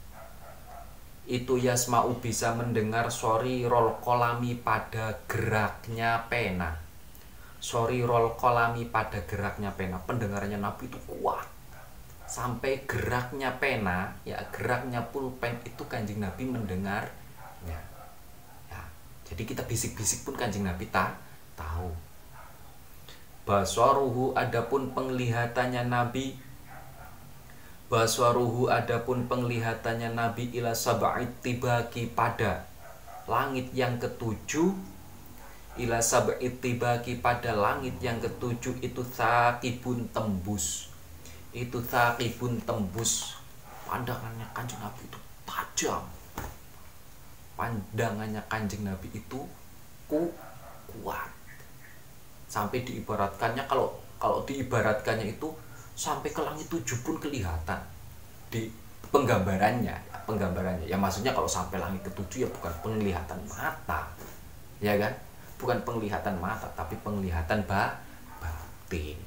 Itu 1.26 1.58
Yasma'u 1.58 2.22
bisa 2.22 2.54
mendengar 2.54 3.10
sorry 3.10 3.66
roll 3.66 3.98
kolami 3.98 4.54
pada 4.62 5.26
geraknya 5.26 6.30
pena. 6.30 6.78
Sorry 7.58 8.06
roll 8.06 8.38
kolami 8.38 8.86
pada 8.86 9.26
geraknya 9.26 9.74
pena. 9.74 9.98
Pendengarannya 10.06 10.62
Nabi 10.62 10.86
itu 10.86 11.02
kuat. 11.10 11.50
Sampai 12.30 12.86
geraknya 12.86 13.58
pena 13.58 14.14
ya 14.22 14.38
geraknya 14.54 15.02
pulpen 15.10 15.58
itu 15.66 15.82
kanjeng 15.90 16.22
Nabi 16.22 16.46
mendengar. 16.46 17.10
Jadi 19.26 19.42
kita 19.44 19.66
bisik-bisik 19.66 20.24
pun 20.24 20.38
kanjeng 20.38 20.64
Nabi 20.66 20.86
tak 20.94 21.18
tahu. 21.58 21.90
Basoruhu 23.46 24.34
adapun 24.34 24.94
penglihatannya 24.94 25.86
Nabi 25.86 26.46
Baswaruhu 27.86 28.66
adapun 28.66 29.30
penglihatannya 29.30 30.18
Nabi 30.18 30.50
ila 30.58 30.74
sab'it 30.74 31.30
tibaki 31.46 32.10
pada 32.10 32.66
langit 33.30 33.70
yang 33.78 34.02
ketujuh 34.02 34.74
ila 35.78 36.02
sab'it 36.02 36.66
tibaki 36.66 37.22
pada 37.22 37.54
langit 37.54 37.94
yang 38.02 38.18
ketujuh 38.18 38.82
itu 38.82 39.06
sakibun 39.06 40.10
tembus. 40.10 40.90
Itu 41.54 41.78
sakibun 41.86 42.58
tembus. 42.66 43.38
Pandangannya 43.86 44.50
kanjeng 44.50 44.82
Nabi 44.82 45.06
itu 45.06 45.20
tajam 45.46 46.02
pandangannya 47.56 48.44
kanjeng 48.52 48.84
Nabi 48.84 49.12
itu 49.12 49.40
ku 50.06 50.32
kuat. 50.92 51.32
Sampai 52.48 52.84
diibaratkannya 52.88 53.66
kalau 53.68 53.96
kalau 54.20 54.44
diibaratkannya 54.48 55.36
itu 55.36 55.52
sampai 55.96 56.32
ke 56.32 56.42
langit 56.44 56.68
tujuh 56.72 57.02
pun 57.04 57.20
kelihatan. 57.20 57.80
Di 58.52 58.70
penggambarannya 59.10 60.16
penggambarannya. 60.26 60.90
Ya 60.90 60.98
maksudnya 60.98 61.32
kalau 61.32 61.48
sampai 61.48 61.78
langit 61.78 62.02
ketujuh 62.04 62.46
ya 62.46 62.50
bukan 62.50 62.74
penglihatan 62.82 63.40
mata. 63.48 64.10
Ya 64.82 64.98
kan? 64.98 65.14
Bukan 65.56 65.86
penglihatan 65.88 66.36
mata 66.42 66.68
tapi 66.74 66.98
penglihatan 67.00 67.64
ba 67.70 68.02
batin. 68.42 69.18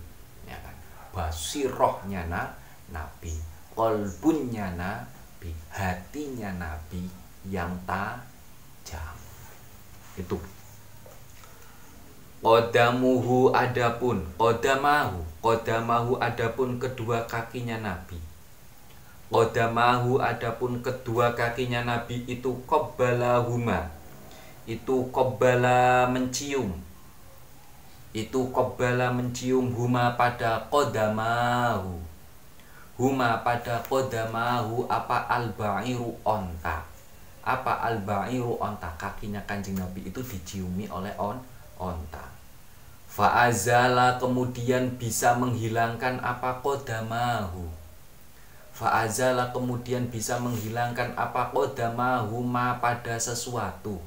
Ya 0.44 0.58
kan? 0.60 0.74
Basirohnya 1.14 2.26
na 2.28 2.52
nabi. 2.90 3.32
Kolbunnya 3.72 4.74
nabi 4.74 5.54
hatinya 5.70 6.50
nabi 6.58 7.06
yang 7.48 7.72
tajam. 7.88 9.16
Itu. 10.14 10.36
Kodamuhu 12.38 13.50
adapun 13.50 14.22
Kodamahu 14.38 15.26
Kodamahu 15.42 16.22
adapun 16.22 16.78
kedua 16.78 17.26
kakinya 17.26 17.82
Nabi. 17.82 18.20
Kodamahu 19.26 20.22
adapun 20.22 20.78
kedua 20.78 21.34
kakinya 21.34 21.82
Nabi 21.82 22.22
itu 22.30 22.62
huma 22.62 23.90
Itu 24.70 25.10
kobbala 25.10 26.06
mencium. 26.14 26.78
Itu 28.14 28.54
kobbala 28.54 29.10
mencium 29.12 29.74
huma 29.74 30.14
pada 30.14 30.62
kodamahu 30.70 32.00
Huma 32.98 33.42
pada 33.46 33.82
kodamahu 33.86 34.86
apa 34.90 35.26
albairu 35.30 36.18
onta 36.26 36.97
Apa 37.48 37.80
albairu 37.88 38.60
onta? 38.60 38.92
Kakinya 39.00 39.40
kanjeng 39.48 39.80
Nabi 39.80 40.04
itu 40.12 40.20
diciumi 40.20 40.84
oleh 40.92 41.16
on 41.16 41.40
onta. 41.80 42.28
Fa'azala 43.08 44.20
kemudian 44.20 45.00
bisa 45.00 45.32
menghilangkan 45.40 46.20
apa? 46.20 46.60
Kodamahu 46.60 47.78
Fa'azala 48.78 49.50
kemudian 49.50 50.06
bisa 50.06 50.38
menghilangkan 50.38 51.10
apa? 51.18 51.50
Kodamahu 51.50 52.44
ma 52.46 52.78
pada 52.78 53.18
sesuatu. 53.18 53.98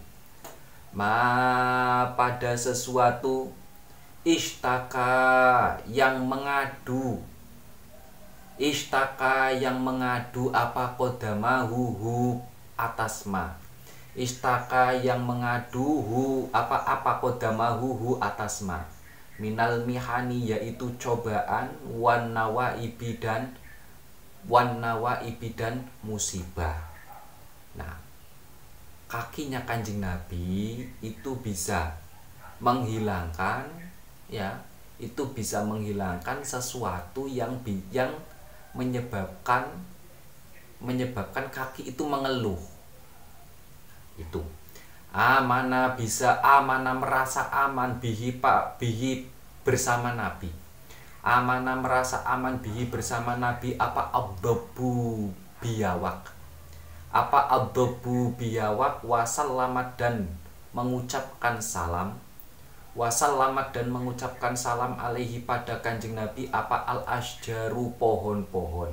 Ma 0.96 2.16
pada 2.16 2.56
sesuatu 2.56 3.52
Ishtaka 4.24 5.76
yang 5.90 6.24
mengadu. 6.24 7.20
Ishtaka 8.56 9.52
yang 9.52 9.76
mengadu 9.82 10.54
apa? 10.56 10.94
Kodamahu 10.96 11.82
hu 11.98 12.20
atas 12.82 13.30
ma 13.30 13.54
istaka 14.18 14.92
yang 14.98 15.22
mengaduhu 15.22 16.50
apa-apa 16.50 17.22
kodamahuhu 17.22 18.18
atas 18.18 18.66
ma 18.66 18.82
minal 19.38 19.86
mihani 19.86 20.50
yaitu 20.50 20.90
cobaan 20.98 21.70
wan 21.98 22.34
nawa 22.34 22.74
ibidan 22.78 23.54
wan 24.50 24.82
nawa 24.82 25.22
ibidan 25.22 25.82
musibah. 26.02 26.78
Nah 27.78 27.98
kakinya 29.10 29.62
kanjeng 29.64 30.02
nabi 30.02 30.86
itu 31.04 31.32
bisa 31.42 31.94
menghilangkan 32.62 33.66
ya 34.32 34.56
itu 35.02 35.26
bisa 35.34 35.66
menghilangkan 35.66 36.46
sesuatu 36.46 37.26
yang 37.26 37.58
yang 37.90 38.14
menyebabkan 38.78 39.68
menyebabkan 40.80 41.50
kaki 41.52 41.92
itu 41.92 42.04
mengeluh 42.06 42.71
itu 44.20 44.42
amana 45.12 46.00
bisa 46.00 46.40
amana 46.40 46.96
merasa 46.96 47.52
aman 47.52 48.00
bihi 48.00 48.40
pak 48.40 48.80
bihi 48.80 49.28
bersama 49.68 50.16
nabi. 50.16 50.48
Amana 51.22 51.78
merasa 51.78 52.24
aman 52.26 52.64
bihi 52.64 52.90
bersama 52.90 53.38
nabi 53.38 53.78
apa 53.78 54.10
abdobu 54.10 55.30
biawak 55.62 56.34
apa 57.12 57.40
abdobu 57.52 58.34
biawak 58.40 59.04
wasalamat 59.04 60.00
dan 60.00 60.32
mengucapkan 60.72 61.60
salam. 61.60 62.16
Wasalamat 62.92 63.72
dan 63.72 63.88
mengucapkan 63.88 64.52
salam 64.52 65.00
alaihi 65.00 65.48
pada 65.48 65.80
kanjeng 65.80 66.16
nabi 66.16 66.48
apa 66.52 66.88
al 66.88 67.04
asjaru 67.08 67.92
pohon-pohon? 68.00 68.92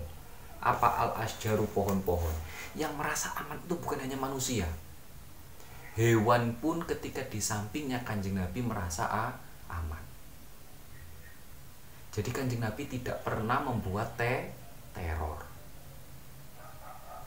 Apa 0.63 0.87
al 1.03 1.11
asjaru 1.23 1.67
pohon-pohon? 1.75 2.35
Yang 2.79 2.95
merasa 2.95 3.35
aman 3.39 3.59
itu 3.59 3.75
bukan 3.75 3.99
hanya 3.99 4.19
manusia 4.19 4.67
hewan 5.99 6.55
pun 6.63 6.79
ketika 6.87 7.27
di 7.27 7.43
sampingnya 7.43 8.07
kanjeng 8.07 8.39
Nabi 8.39 8.63
merasa 8.63 9.11
aman. 9.67 10.05
Jadi 12.15 12.31
kanjeng 12.31 12.63
Nabi 12.63 12.87
tidak 12.87 13.27
pernah 13.27 13.59
membuat 13.59 14.15
te 14.15 14.55
teror. 14.95 15.43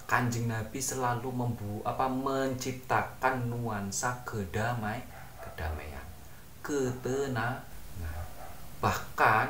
Kanjeng 0.08 0.48
Nabi 0.48 0.80
selalu 0.80 1.28
membu 1.36 1.84
apa 1.84 2.08
menciptakan 2.08 3.52
nuansa 3.52 4.24
kedamai 4.24 5.04
kedamaian, 5.44 6.08
ketenangan. 6.64 7.60
Bahkan 8.80 9.48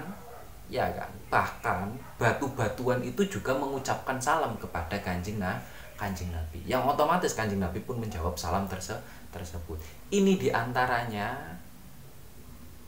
ya 0.71 0.87
kan 0.97 1.11
bahkan 1.27 1.87
batu-batuan 2.15 3.03
itu 3.03 3.21
juga 3.27 3.51
mengucapkan 3.51 4.15
salam 4.15 4.55
kepada 4.55 4.95
kanjeng 5.03 5.35
nah 5.35 5.59
kanjeng 6.01 6.33
nabi. 6.33 6.65
Yang 6.65 6.97
otomatis 6.97 7.37
kanjeng 7.37 7.61
nabi 7.61 7.77
pun 7.85 8.01
menjawab 8.01 8.33
salam 8.33 8.65
terse 8.65 8.97
tersebut. 9.29 9.77
Ini 10.09 10.41
di 10.41 10.49
antaranya 10.49 11.37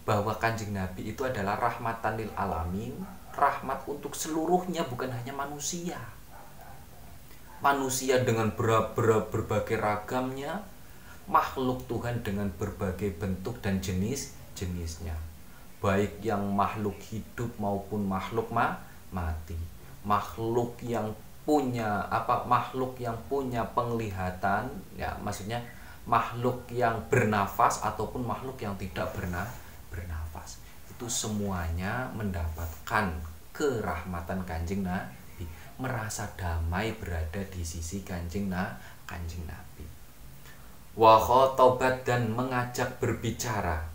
bahwa 0.02 0.34
kanjeng 0.42 0.74
nabi 0.74 1.14
itu 1.14 1.22
adalah 1.22 1.62
rahmatan 1.62 2.18
lil 2.18 2.34
alamin 2.34 2.98
rahmat 3.38 3.86
untuk 3.86 4.18
seluruhnya 4.18 4.90
bukan 4.90 5.14
hanya 5.14 5.34
manusia. 5.34 6.02
Manusia 7.62 8.26
dengan 8.26 8.50
ber 8.58 8.92
ber 8.98 9.30
berbagai 9.30 9.78
ragamnya 9.78 10.66
makhluk 11.30 11.86
Tuhan 11.88 12.20
dengan 12.26 12.52
berbagai 12.58 13.16
bentuk 13.16 13.62
dan 13.64 13.80
jenis 13.80 14.36
jenisnya. 14.58 15.16
Baik 15.80 16.20
yang 16.20 16.44
makhluk 16.52 16.96
hidup 17.08 17.52
maupun 17.62 18.04
makhluk 18.04 18.52
ma 18.52 18.84
mati. 19.16 19.56
Makhluk 20.04 20.76
yang 20.84 21.16
punya 21.44 22.08
apa 22.08 22.48
makhluk 22.48 22.96
yang 23.00 23.16
punya 23.28 23.68
penglihatan 23.76 24.72
ya 24.96 25.12
maksudnya 25.20 25.60
makhluk 26.04 26.68
yang 26.72 27.00
bernafas 27.08 27.84
ataupun 27.84 28.28
makhluk 28.28 28.60
yang 28.60 28.76
tidak 28.76 29.12
pernah 29.16 29.48
bernafas. 29.88 30.60
Itu 30.92 31.08
semuanya 31.08 32.12
mendapatkan 32.12 33.12
kerahmatan 33.56 34.44
kanjeng 34.44 34.84
nabi. 34.84 35.48
Merasa 35.80 36.28
damai 36.36 36.96
berada 37.00 37.40
di 37.48 37.64
sisi 37.64 38.04
kanjeng 38.04 38.52
na 38.52 38.76
kanjeng 39.08 39.48
nabi. 39.48 39.88
Wa 40.94 41.18
tobat 41.58 42.06
dan 42.06 42.30
mengajak 42.30 43.02
berbicara 43.02 43.93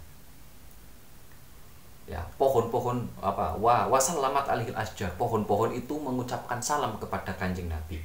ya 2.09 2.25
pohon-pohon 2.41 3.05
apa 3.21 3.53
wa 3.61 3.85
wasalamat 3.93 4.49
alihil 4.49 4.73
asjar 4.73 5.13
pohon-pohon 5.21 5.77
itu 5.77 5.93
mengucapkan 6.01 6.57
salam 6.59 6.97
kepada 6.97 7.37
kanjeng 7.37 7.69
nabi. 7.69 8.01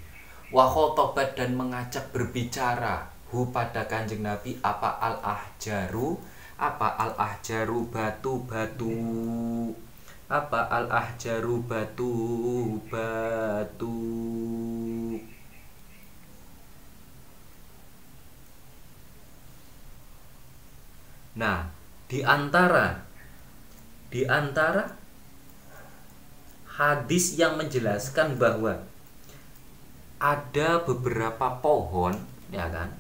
Wa 0.52 0.68
khotobat 0.68 1.40
dan 1.40 1.56
mengajak 1.56 2.12
berbicara 2.12 3.08
hu 3.32 3.50
pada 3.50 3.88
kanjeng 3.88 4.22
nabi 4.22 4.60
apa 4.62 5.00
al 5.00 5.18
ahjaru 5.24 6.20
apa 6.60 7.00
al 7.00 7.16
ahjaru 7.18 7.90
batu 7.90 8.44
batu 8.46 8.94
apa 10.28 10.68
al 10.68 10.86
ahjaru 10.92 11.64
batu 11.64 12.14
batu. 12.92 13.98
Nah, 21.34 21.66
di 22.06 22.22
antara 22.22 23.13
di 24.14 24.30
antara 24.30 24.94
hadis 26.70 27.34
yang 27.34 27.58
menjelaskan 27.58 28.38
bahwa 28.38 28.86
ada 30.22 30.86
beberapa 30.86 31.58
pohon 31.58 32.14
ya 32.54 32.70
kan? 32.70 32.94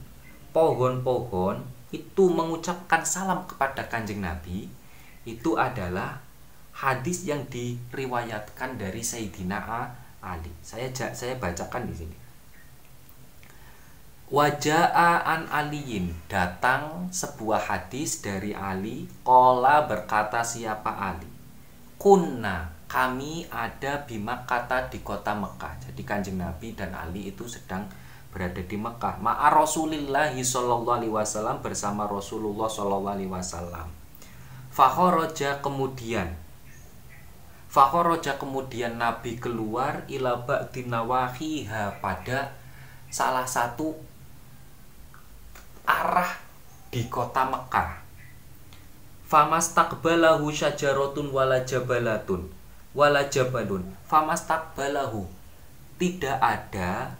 Pohon-pohon 0.49 1.61
itu 1.93 2.33
mengucapkan 2.33 3.05
salam 3.05 3.45
kepada 3.45 3.85
kanjeng 3.85 4.25
nabi 4.25 4.65
itu 5.29 5.53
adalah 5.53 6.17
hadis 6.73 7.29
yang 7.29 7.45
diriwayatkan 7.45 8.81
dari 8.81 9.05
Sayyidina 9.05 9.61
Ali. 10.25 10.49
Saya 10.65 10.89
saya 10.89 11.37
bacakan 11.37 11.85
di 11.85 11.93
sini 11.93 12.22
Waja'a 14.33 15.29
an 15.29 15.45
aliyin 15.45 16.09
datang 16.25 17.05
sebuah 17.13 17.69
hadis 17.69 18.17
dari 18.17 18.49
Ali 18.49 19.05
Kola 19.21 19.85
berkata 19.85 20.41
siapa 20.41 20.89
Ali? 20.89 21.29
Kunna 22.01 22.73
kami 22.89 23.45
ada 23.53 24.01
bima 24.09 24.41
kata 24.49 24.89
di 24.89 25.05
kota 25.05 25.37
Mekah 25.37 25.85
Jadi 25.85 26.01
kanjeng 26.01 26.41
Nabi 26.41 26.73
dan 26.73 26.97
Ali 26.97 27.29
itu 27.29 27.45
sedang 27.45 27.85
berada 28.33 28.57
di 28.57 28.73
Mekah 28.73 29.21
Ma'a 29.21 29.53
Rasulillahi 29.53 30.41
Sallallahu 30.41 30.97
Alaihi 30.97 31.13
Wasallam 31.13 31.61
bersama 31.61 32.09
Rasulullah 32.09 32.65
Sallallahu 32.65 33.13
Alaihi 33.13 33.29
Wasallam. 33.29 33.85
Fakhoroja 34.73 35.61
kemudian. 35.61 36.33
Fakhoroja 37.69 38.41
kemudian 38.41 38.97
Nabi 38.97 39.37
keluar 39.37 40.09
ila 40.09 40.41
ba'dinawahiha 40.41 42.01
pada 42.01 42.57
salah 43.13 43.45
satu 43.45 43.93
arah 45.83 46.31
di 46.89 47.07
kota 47.11 47.47
Mekah. 47.47 48.03
Famas 49.27 49.73
takbalahu 49.73 50.53
syajarotun 50.53 51.33
wala 51.33 51.65
jabalatun 51.65 52.51
wala 52.93 53.25
jabalun. 53.27 53.83
Famas 54.05 54.45
takbalahu 54.45 55.25
tidak 55.97 56.37
ada 56.37 57.17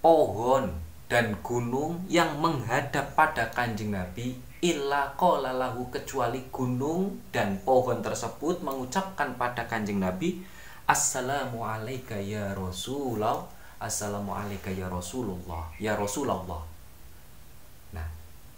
pohon 0.00 0.72
dan 1.08 1.36
gunung 1.40 2.04
yang 2.08 2.36
menghadap 2.40 3.16
pada 3.16 3.48
kanjeng 3.52 3.92
Nabi 3.96 4.36
illa 4.60 5.14
qalalahu 5.16 5.88
kecuali 5.88 6.44
gunung 6.52 7.16
dan 7.30 7.56
pohon 7.64 8.04
tersebut 8.04 8.60
mengucapkan 8.60 9.38
pada 9.40 9.64
kanjeng 9.64 10.02
Nabi 10.02 10.42
Assalamu 10.84 11.64
alayka 11.64 12.16
ya 12.18 12.52
Rasulullah 12.52 13.44
Assalamu 13.78 14.34
alayka 14.34 14.72
ya 14.72 14.90
Rasulullah 14.90 15.70
Ya 15.78 15.94
Rasulullah 15.94 16.64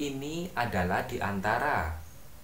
ini 0.00 0.48
adalah 0.56 1.04
di 1.04 1.20
antara 1.20 1.92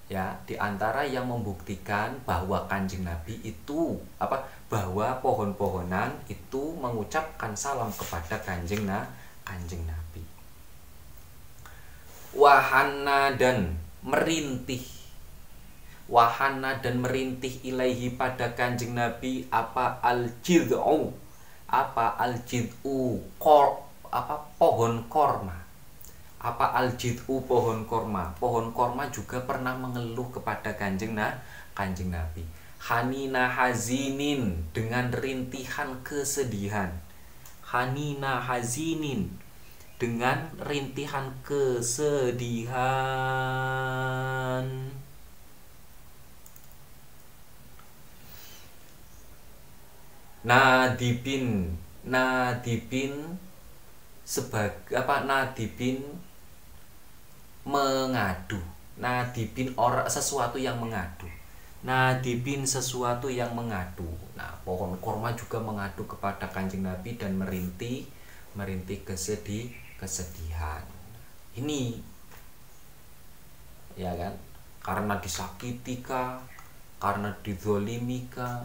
ya 0.06 0.38
di 0.46 0.54
antara 0.54 1.02
yang 1.02 1.26
membuktikan 1.26 2.14
bahwa 2.22 2.62
kanjeng 2.70 3.02
Nabi 3.02 3.42
itu 3.42 3.98
apa 4.22 4.46
bahwa 4.70 5.18
pohon-pohonan 5.18 6.14
itu 6.30 6.76
mengucapkan 6.78 7.56
salam 7.58 7.90
kepada 7.90 8.38
kanjeng 8.44 8.86
na 8.86 9.08
kanjeng 9.42 9.82
Nabi. 9.88 10.22
Wahana 12.36 13.34
dan 13.34 13.80
merintih. 14.04 14.84
Wahana 16.06 16.78
dan 16.78 17.02
merintih 17.02 17.66
ilaihi 17.66 18.14
pada 18.14 18.54
kanjeng 18.54 18.94
Nabi 18.94 19.48
apa 19.50 19.98
al 20.04 20.30
jid'u 20.38 21.10
apa 21.66 22.14
al 22.14 22.38
jid'u 22.46 23.18
kor 23.42 23.82
apa 24.06 24.38
pohon 24.54 25.02
korma 25.10 25.65
apa 26.46 26.78
aljid'u 26.78 27.42
pohon 27.42 27.82
korma? 27.90 28.30
Pohon 28.38 28.70
korma 28.70 29.10
juga 29.10 29.42
pernah 29.42 29.74
mengeluh 29.74 30.30
kepada 30.30 30.70
kanjeng 30.78 31.18
nah 31.18 31.34
kanjeng 31.74 32.14
nabi. 32.14 32.46
Hanina 32.78 33.50
hazinin 33.50 34.54
dengan 34.70 35.10
rintihan 35.10 35.90
kesedihan. 36.06 36.94
Hanina 37.66 38.38
hazinin 38.38 39.26
dengan 39.98 40.46
rintihan 40.62 41.34
kesedihan. 41.42 42.78
Nadibin 50.46 51.74
nadibin 52.06 53.34
sebagai 54.22 54.94
apa 54.94 55.26
nadibin 55.26 56.06
mengadu. 57.66 58.62
Nadibin 58.96 59.74
orang 59.76 60.06
sesuatu 60.06 60.56
yang 60.56 60.78
mengadu. 60.78 61.26
Nadibin 61.82 62.62
sesuatu 62.64 63.26
yang 63.26 63.52
mengadu. 63.52 64.08
Nah 64.38 64.54
pohon 64.62 64.94
korma 65.02 65.34
juga 65.34 65.58
mengadu 65.60 66.06
kepada 66.06 66.48
kanjeng 66.48 66.86
nabi 66.86 67.18
dan 67.18 67.36
merintih 67.36 68.06
merintih 68.56 69.02
kesedih 69.04 69.74
kesedihan. 70.00 70.80
Ini 71.58 71.98
ya 73.98 74.14
kan? 74.14 74.32
Karena 74.80 75.18
disakiti 75.18 76.00
kah 76.00 76.40
karena 76.96 77.28
didolimi 77.44 78.24
kah 78.32 78.64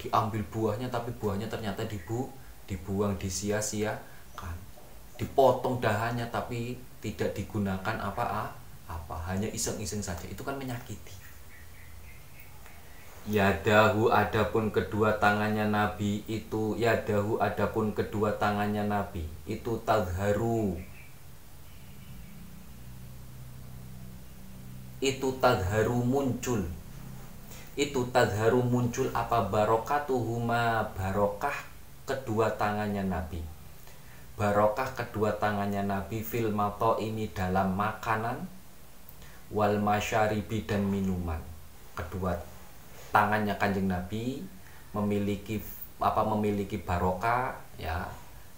diambil 0.00 0.40
buahnya 0.48 0.88
tapi 0.88 1.12
buahnya 1.20 1.44
ternyata 1.52 1.84
dibu 1.84 2.24
dibuang 2.64 3.20
disia-sia 3.20 3.92
kan 4.32 4.56
dipotong 5.20 5.76
dahannya 5.76 6.24
tapi 6.32 6.80
tidak 7.00 7.32
digunakan 7.32 7.96
apa 7.96 8.52
apa. 8.86 9.16
Hanya 9.28 9.48
iseng-iseng 9.50 10.04
saja. 10.04 10.28
Itu 10.28 10.44
kan 10.44 10.60
menyakiti. 10.60 11.16
Yadahu 13.28 14.08
adapun 14.08 14.72
kedua 14.72 15.20
tangannya 15.20 15.68
Nabi 15.68 16.24
itu 16.24 16.72
Yadahu 16.80 17.36
adapun 17.36 17.92
kedua 17.92 18.32
tangannya 18.40 18.88
Nabi 18.88 19.28
itu 19.44 19.76
tadharu. 19.84 20.80
Itu 25.00 25.36
tadharu 25.40 26.00
muncul. 26.00 26.64
Itu 27.76 28.08
tadharu 28.08 28.64
muncul 28.64 29.12
apa? 29.12 29.48
Barokatuhuma 29.48 30.92
barokah 30.96 31.56
kedua 32.08 32.56
tangannya 32.56 33.04
Nabi 33.04 33.59
barokah 34.40 34.96
kedua 34.96 35.36
tangannya 35.36 35.84
Nabi 35.84 36.24
fil 36.24 36.48
mato 36.48 36.96
ini 36.96 37.28
dalam 37.28 37.76
makanan 37.76 38.40
wal 39.52 39.76
masyaribi 39.76 40.64
dan 40.64 40.88
minuman. 40.88 41.36
Kedua 41.92 42.32
tangannya 43.12 43.60
kanjeng 43.60 43.92
Nabi 43.92 44.40
memiliki 44.96 45.60
apa 46.00 46.24
memiliki 46.24 46.80
barokah 46.80 47.52
ya 47.76 48.08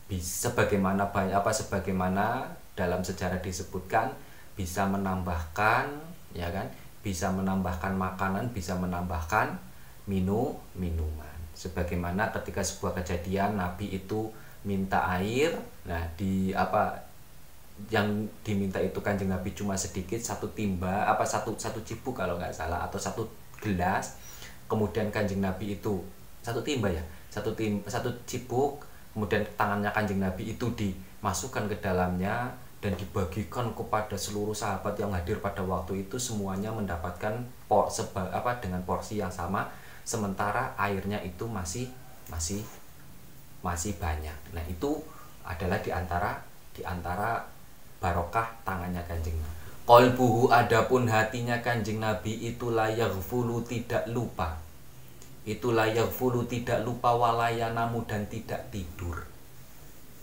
sebagaimana 0.07 1.11
banyak 1.11 1.35
apa 1.35 1.51
sebagaimana 1.51 2.47
dalam 2.79 3.03
sejarah 3.03 3.43
disebutkan 3.43 4.15
bisa 4.55 4.87
menambahkan 4.87 5.91
ya 6.31 6.47
kan 6.55 6.71
bisa 7.03 7.27
menambahkan 7.35 7.99
makanan 7.99 8.55
bisa 8.55 8.79
menambahkan 8.79 9.59
minum 10.07 10.55
minuman. 10.79 11.35
Sebagaimana 11.59 12.31
ketika 12.31 12.63
sebuah 12.63 13.03
kejadian 13.03 13.59
Nabi 13.59 13.99
itu 13.99 14.31
minta 14.63 15.03
air. 15.19 15.55
Nah 15.87 16.03
di 16.15 16.55
apa 16.55 16.95
yang 17.91 18.07
diminta 18.47 18.79
itu 18.79 19.03
kanjeng 19.03 19.33
Nabi 19.33 19.51
cuma 19.57 19.75
sedikit 19.75 20.21
satu 20.23 20.47
timba 20.55 21.09
apa 21.09 21.27
satu 21.27 21.57
satu 21.59 21.83
cipu 21.83 22.15
kalau 22.15 22.39
nggak 22.39 22.55
salah 22.55 22.87
atau 22.87 22.99
satu 22.99 23.23
gelas. 23.59 24.19
Kemudian 24.71 25.13
kanjeng 25.13 25.43
Nabi 25.43 25.77
itu 25.79 26.01
satu 26.43 26.61
timba 26.61 26.91
ya 26.91 27.03
satu 27.33 27.57
tim 27.57 27.81
satu 27.89 28.13
cipuk 28.29 28.85
kemudian 29.17 29.41
tangannya 29.57 29.89
kanjeng 29.89 30.21
Nabi 30.21 30.53
itu 30.53 30.69
dimasukkan 30.77 31.65
ke 31.73 31.77
dalamnya 31.81 32.53
dan 32.83 32.93
dibagikan 32.99 33.73
kepada 33.73 34.19
seluruh 34.19 34.53
sahabat 34.53 34.99
yang 35.01 35.15
hadir 35.15 35.41
pada 35.41 35.65
waktu 35.65 36.05
itu 36.05 36.19
semuanya 36.19 36.75
mendapatkan 36.75 37.41
por 37.71 37.89
seba, 37.89 38.27
apa 38.35 38.59
dengan 38.61 38.85
porsi 38.85 39.23
yang 39.23 39.31
sama 39.33 39.65
sementara 40.03 40.75
airnya 40.77 41.23
itu 41.25 41.47
masih 41.47 41.89
masih 42.29 42.61
masih 43.63 43.95
banyak. 43.97 44.35
Nah, 44.53 44.65
itu 44.67 45.01
adalah 45.47 45.79
di 45.83 45.91
antara 45.91 46.39
di 46.75 46.83
antara 46.83 47.43
barokah 48.03 48.51
tangannya 48.67 49.03
kanjeng 49.07 49.39
Kolbuhu 49.83 50.51
adapun 50.55 51.11
hatinya 51.11 51.59
kanjeng 51.59 51.99
Nabi 51.99 52.39
itu 52.55 52.71
layak 52.71 53.19
fulu 53.19 53.67
tidak 53.67 54.07
lupa. 54.07 54.55
Itu 55.43 55.75
layak 55.75 56.07
fulu 56.07 56.47
tidak 56.47 56.87
lupa 56.87 57.11
walayanamu 57.11 58.07
dan 58.07 58.31
tidak 58.31 58.71
tidur. 58.71 59.27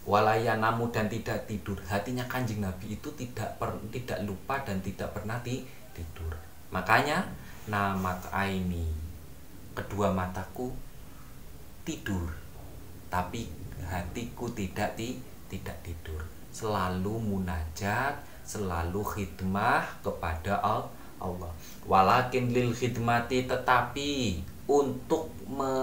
Walayanamu 0.07 0.95
dan 0.95 1.11
tidak 1.11 1.43
tidur. 1.43 1.75
Hatinya 1.91 2.23
kanjeng 2.31 2.63
Nabi 2.63 2.95
itu 2.95 3.11
tidak 3.19 3.59
per, 3.59 3.75
tidak 3.91 4.23
lupa 4.23 4.63
dan 4.63 4.79
tidak 4.79 5.11
pernah 5.11 5.43
ti, 5.43 5.67
tidur. 5.91 6.39
Makanya 6.71 7.27
nama 7.67 8.15
aini 8.31 8.87
kedua 9.75 10.09
mataku 10.15 10.71
tidur 11.83 12.31
tapi 13.10 13.49
hatiku 13.89 14.45
tidak 14.53 14.93
ti, 14.93 15.18
tidak 15.49 15.76
tidur. 15.82 16.22
Selalu 16.53 17.18
munajat 17.34 18.30
selalu 18.49 19.05
khidmah 19.05 19.86
kepada 20.01 20.57
Allah. 20.57 21.53
Walakin 21.86 22.49
lil 22.49 22.74
khidmati 22.74 23.45
tetapi 23.45 24.41
untuk 24.66 25.30
me, 25.45 25.74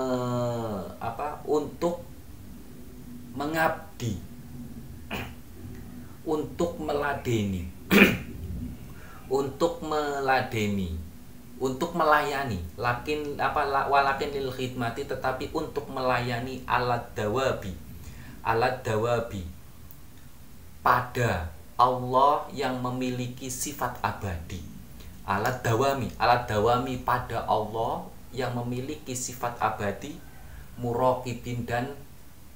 apa 0.98 1.42
untuk 1.46 2.02
mengabdi. 3.38 4.18
Untuk 6.26 6.82
meladeni. 6.82 7.70
Untuk 9.26 9.82
meladeni 9.82 11.05
untuk 11.56 11.96
melayani 11.96 12.60
lakin 12.76 13.40
apa 13.40 13.88
walakin 13.88 14.28
lil 14.28 14.52
khidmati 14.52 15.08
tetapi 15.08 15.48
untuk 15.56 15.88
melayani 15.88 16.60
alat 16.68 17.16
dawabi. 17.16 17.72
Alat 18.44 18.84
dawabi. 18.84 19.42
Pada 20.84 21.50
Allah 21.80 22.46
yang 22.52 22.78
memiliki 22.78 23.48
sifat 23.48 23.98
abadi. 24.04 24.62
Alat 25.26 25.64
dawami. 25.64 26.12
Alat 26.20 26.46
dawami 26.46 27.02
pada 27.02 27.42
Allah 27.48 28.06
yang 28.30 28.54
memiliki 28.54 29.16
sifat 29.16 29.56
abadi 29.58 30.14
murokibin 30.76 31.64
dan 31.64 31.96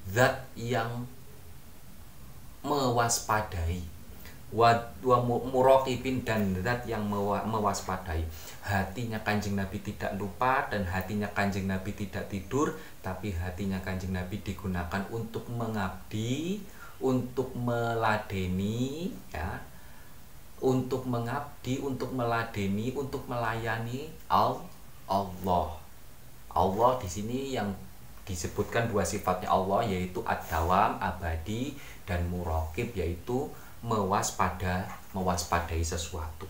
zat 0.05 0.45
yang 0.53 1.09
mewaspadai 2.61 4.00
wa, 4.51 4.75
wa 5.07 5.19
murokibin 5.23 6.27
dan 6.27 6.51
zat 6.63 6.83
yang 6.87 7.07
mewaspadai. 7.47 8.27
Hatinya 8.67 9.19
kanjeng 9.23 9.55
Nabi 9.55 9.79
tidak 9.83 10.15
lupa 10.19 10.67
dan 10.69 10.83
hatinya 10.87 11.31
kanjeng 11.31 11.71
Nabi 11.71 11.95
tidak 11.95 12.27
tidur 12.29 12.75
tapi 13.01 13.33
hatinya 13.33 13.79
kanjeng 13.81 14.13
Nabi 14.13 14.43
digunakan 14.43 15.03
untuk 15.09 15.47
mengabdi 15.49 16.61
untuk 17.01 17.55
meladeni 17.57 19.11
ya. 19.33 19.63
Untuk 20.61 21.09
mengabdi 21.09 21.81
untuk 21.81 22.13
meladeni 22.13 22.93
untuk 22.93 23.25
melayani 23.25 24.13
Allah. 24.29 25.81
Allah 26.51 26.91
di 27.01 27.09
sini 27.09 27.57
yang 27.57 27.71
disebutkan 28.29 28.87
dua 28.87 29.03
sifatnya 29.03 29.49
Allah 29.49 29.83
yaitu 29.89 30.21
ad-dawam 30.23 31.01
abadi 31.01 31.75
dan 32.05 32.23
murokib 32.29 32.93
yaitu 32.93 33.49
mewaspada 33.81 34.89
mewaspadai 35.17 35.83
sesuatu. 35.83 36.47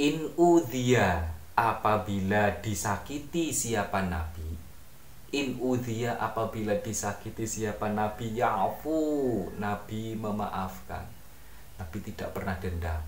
In 0.00 0.32
udhiya 0.34 1.30
apabila 1.54 2.50
disakiti 2.58 3.54
siapa 3.54 4.02
nabi 4.02 4.44
in 5.34 5.58
udhiya 5.58 6.14
apabila 6.22 6.78
disakiti 6.78 7.42
siapa 7.42 7.90
nabi 7.90 8.38
ya'fu 8.38 8.98
nabi 9.58 10.14
memaafkan. 10.14 11.02
Nabi 11.74 11.98
tidak 12.06 12.30
pernah 12.30 12.54
dendam. 12.62 13.02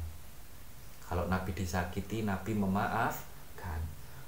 Kalau 1.07 1.31
nabi 1.31 1.55
disakiti 1.55 2.27
nabi 2.27 2.59
memaafkan. 2.59 3.79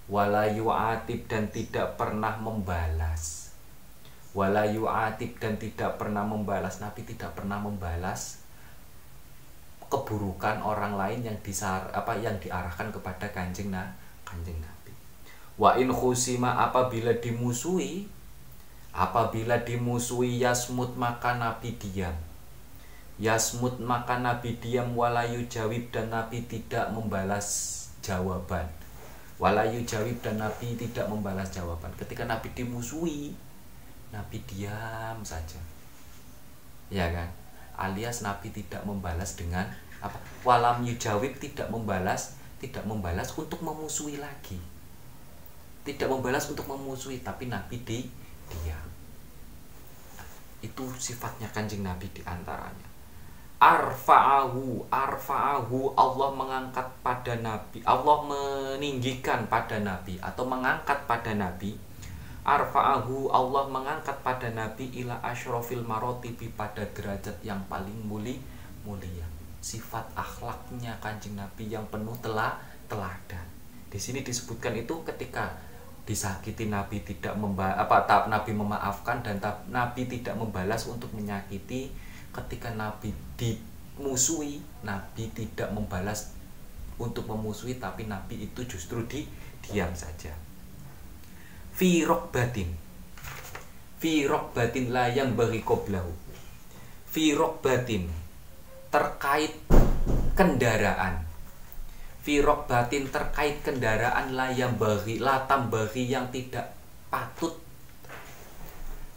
Walayu 0.07 0.71
atib 0.71 1.27
dan 1.27 1.51
tidak 1.51 1.99
pernah 1.99 2.39
membalas 2.39 3.48
walayu 4.39 4.87
atib 4.87 5.35
dan 5.43 5.59
tidak 5.59 5.99
pernah 5.99 6.23
membalas. 6.23 6.79
Nabi 6.79 7.03
tidak 7.03 7.35
pernah 7.35 7.59
membalas 7.59 8.39
keburukan 9.91 10.63
orang 10.63 10.95
lain 10.95 11.27
yang 11.27 11.39
disar 11.43 11.91
apa 11.91 12.15
yang 12.15 12.39
diarahkan 12.39 12.95
kepada 12.95 13.27
kanjeng 13.35 13.75
nah 13.75 13.91
kanjeng 14.23 14.63
Nabi. 14.63 14.95
Wa 15.59 15.75
in 15.75 15.91
khusima 15.91 16.55
apabila 16.71 17.11
dimusuhi 17.19 18.07
apabila 18.95 19.59
dimusuhi 19.67 20.39
yasmut 20.39 20.95
maka 20.95 21.35
Nabi 21.35 21.75
diam. 21.75 22.15
Yasmut 23.19 23.83
maka 23.83 24.23
Nabi 24.23 24.55
diam. 24.63 24.95
Walayu 24.95 25.43
jawib 25.51 25.91
dan 25.91 26.15
Nabi 26.15 26.47
tidak 26.47 26.95
membalas 26.95 27.75
jawaban. 27.99 28.71
Walayu 29.43 29.83
jawib 29.83 30.23
dan 30.23 30.39
Nabi 30.39 30.79
tidak 30.79 31.11
membalas 31.11 31.51
jawaban. 31.51 31.91
Ketika 31.99 32.23
Nabi 32.31 32.55
dimusuhi 32.55 33.35
Nabi 34.11 34.39
diam 34.49 35.19
saja. 35.21 35.61
Ya 36.89 37.09
kan? 37.13 37.29
Alias 37.79 38.25
Nabi 38.25 38.51
tidak 38.51 38.83
membalas 38.83 39.39
dengan 39.39 39.69
apa? 40.03 40.19
Walam 40.43 40.83
yujawib 40.83 41.37
tidak 41.39 41.69
membalas 41.71 42.39
tidak 42.59 42.83
membalas 42.89 43.31
untuk 43.39 43.63
memusuhi 43.63 44.19
lagi. 44.19 44.59
Tidak 45.87 46.11
membalas 46.11 46.51
untuk 46.51 46.67
memusuhi 46.67 47.23
tapi 47.23 47.47
Nabi 47.47 47.81
di 47.87 48.09
diam. 48.51 48.89
Itu 50.59 50.91
sifatnya 50.99 51.47
kanjeng 51.55 51.87
Nabi 51.87 52.11
di 52.11 52.21
antaranya 52.27 52.89
arfa'ahu 53.59 54.87
arfa'ahu 54.87 55.99
Allah 55.99 56.31
mengangkat 56.31 56.87
pada 57.03 57.35
Nabi 57.43 57.83
Allah 57.83 58.23
meninggikan 58.23 59.51
pada 59.51 59.83
Nabi 59.83 60.15
atau 60.23 60.47
mengangkat 60.47 60.95
pada 61.11 61.35
Nabi 61.35 61.75
arfa'ahu 62.49 63.29
Allah 63.29 63.69
mengangkat 63.69 64.25
pada 64.25 64.49
Nabi 64.49 64.89
ila 65.05 65.21
asyrofil 65.21 65.85
marotibi 65.85 66.49
pada 66.57 66.81
derajat 66.97 67.37
yang 67.45 67.61
paling 67.69 68.09
muli 68.09 68.41
mulia. 68.89 69.29
Sifat 69.61 70.09
akhlaknya 70.17 70.97
kanjeng 71.05 71.37
Nabi 71.37 71.69
yang 71.69 71.85
penuh 71.93 72.17
telah 72.25 72.57
teladan. 72.89 73.45
Di 73.93 74.01
sini 74.01 74.25
disebutkan 74.25 74.73
itu 74.81 74.97
ketika 75.05 75.61
disakiti 76.09 76.73
Nabi 76.73 77.05
tidak 77.05 77.37
memba 77.37 77.77
apa 77.77 78.09
tak 78.09 78.33
Nabi 78.33 78.57
memaafkan 78.57 79.21
dan 79.21 79.37
tak, 79.37 79.69
Nabi 79.69 80.09
tidak 80.09 80.33
membalas 80.41 80.89
untuk 80.89 81.13
menyakiti. 81.13 81.93
Ketika 82.33 82.73
Nabi 82.73 83.13
dimusuhi 83.37 84.65
Nabi 84.89 85.29
tidak 85.37 85.69
membalas 85.69 86.33
untuk 86.97 87.29
memusuhi 87.29 87.77
tapi 87.77 88.09
Nabi 88.09 88.49
itu 88.49 88.65
justru 88.65 89.05
di 89.05 89.29
diam 89.65 89.93
saja 89.93 90.48
firok 91.79 92.35
batin. 92.35 92.75
Firok 94.03 94.51
batin 94.51 94.91
layang 94.91 95.39
bagi 95.39 95.63
koblahu 95.63 96.29
firok 97.09 97.65
batin 97.65 98.05
terkait 98.93 99.57
kendaraan. 100.37 101.25
Firok 102.21 102.69
batin 102.69 103.09
terkait 103.09 103.65
kendaraan 103.65 104.37
layang 104.37 104.77
bagi 104.77 105.17
latam 105.17 105.73
bagi 105.73 106.13
yang 106.13 106.29
tidak 106.29 106.77
patut. 107.09 107.57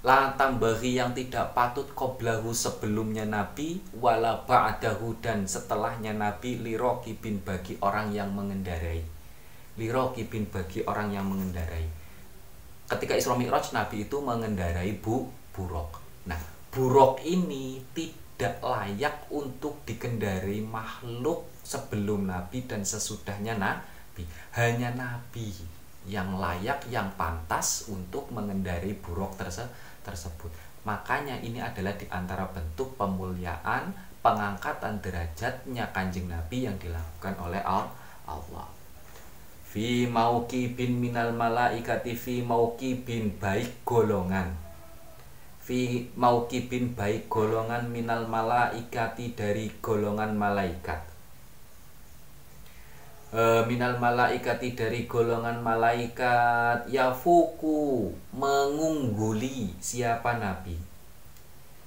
Latam 0.01 0.57
bagi 0.57 0.97
yang 0.97 1.14
tidak 1.14 1.53
patut 1.53 1.86
koblahu 1.93 2.55
sebelumnya 2.57 3.22
Nabi 3.28 3.78
wala 4.01 4.41
ba'dahu 4.49 5.22
dan 5.22 5.45
setelahnya 5.45 6.18
Nabi 6.18 6.57
liroki 6.57 7.14
bin 7.14 7.38
bagi 7.43 7.78
orang 7.86 8.09
yang 8.09 8.34
mengendarai. 8.34 9.03
Lirokibin 9.78 10.51
bagi 10.51 10.84
orang 10.84 11.16
yang 11.16 11.32
mengendarai 11.32 12.01
ketika 12.92 13.16
Isra 13.16 13.39
Mi'raj 13.39 13.72
Nabi 13.72 14.04
itu 14.04 14.20
mengendarai 14.20 14.92
bu 15.00 15.32
buruk. 15.56 16.04
Nah 16.28 16.36
buruk 16.68 17.24
ini 17.24 17.80
tidak 17.96 18.60
layak 18.60 19.32
untuk 19.32 19.80
dikendarai 19.88 20.60
makhluk 20.60 21.48
sebelum 21.64 22.28
Nabi 22.28 22.68
dan 22.68 22.84
sesudahnya 22.84 23.56
Nabi. 23.56 24.28
Hanya 24.60 24.92
Nabi 24.92 25.56
yang 26.04 26.36
layak 26.36 26.84
yang 26.92 27.08
pantas 27.16 27.88
untuk 27.88 28.28
mengendarai 28.36 28.92
buruk 29.00 29.39
terse 29.39 29.64
tersebut. 30.04 30.52
Makanya 30.84 31.39
ini 31.39 31.64
adalah 31.64 31.96
di 31.96 32.10
antara 32.12 32.44
bentuk 32.52 32.98
pemuliaan 33.00 33.94
pengangkatan 34.20 35.00
derajatnya 35.00 35.88
kanjeng 35.96 36.28
Nabi 36.28 36.68
yang 36.68 36.76
dilakukan 36.76 37.38
oleh 37.39 37.62
Allah 37.62 38.81
fi 39.72 40.03
bin 40.76 40.99
minal 40.99 41.32
malaikati 41.32 42.11
fi 42.11 42.43
bin 43.07 43.32
baik 43.39 43.88
golongan. 43.88 44.51
Fi 45.63 46.11
bin 46.11 46.91
baik 46.91 47.32
golongan 47.32 47.88
minal 47.88 48.28
malaikati 48.28 49.32
dari 49.32 49.72
golongan 49.80 50.36
malaikat. 50.36 50.99
E, 53.32 53.63
minal 53.63 53.95
malaikati 53.95 54.76
dari 54.76 55.07
golongan 55.07 55.63
malaikat 55.63 56.91
yafuku 56.91 58.11
mengungguli 58.36 59.72
siapa 59.80 60.36
nabi. 60.36 60.76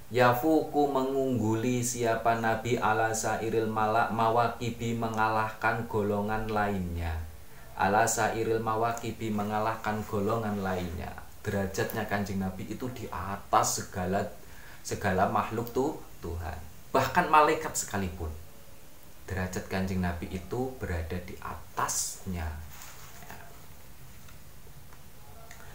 Yafuku 0.09 0.89
mengungguli 0.89 1.85
siapa 1.85 2.41
nabi 2.41 2.81
ala 2.81 3.13
sairil 3.13 3.69
malak 3.69 4.09
mawakibi 4.09 4.97
mengalahkan 4.97 5.85
golongan 5.85 6.49
lainnya 6.49 7.34
ala 7.75 8.07
sairil 8.07 8.63
mawakibi 8.63 9.29
mengalahkan 9.29 9.99
golongan 10.07 10.63
lainnya. 10.63 11.11
Derajatnya 11.43 12.07
kanjeng 12.09 12.41
nabi 12.41 12.65
itu 12.65 12.89
di 12.95 13.05
atas 13.11 13.83
segala 13.83 14.25
segala 14.81 15.27
makhluk 15.29 15.69
tuh 15.75 15.99
Tuhan. 16.23 16.57
Bahkan 16.95 17.27
malaikat 17.27 17.75
sekalipun. 17.75 18.31
Derajat 19.25 19.67
kanjeng 19.67 19.99
Nabi 20.05 20.29
itu 20.31 20.71
berada 20.77 21.17
di 21.25 21.33
atasnya. 21.41 22.45
Ya. 23.25 23.39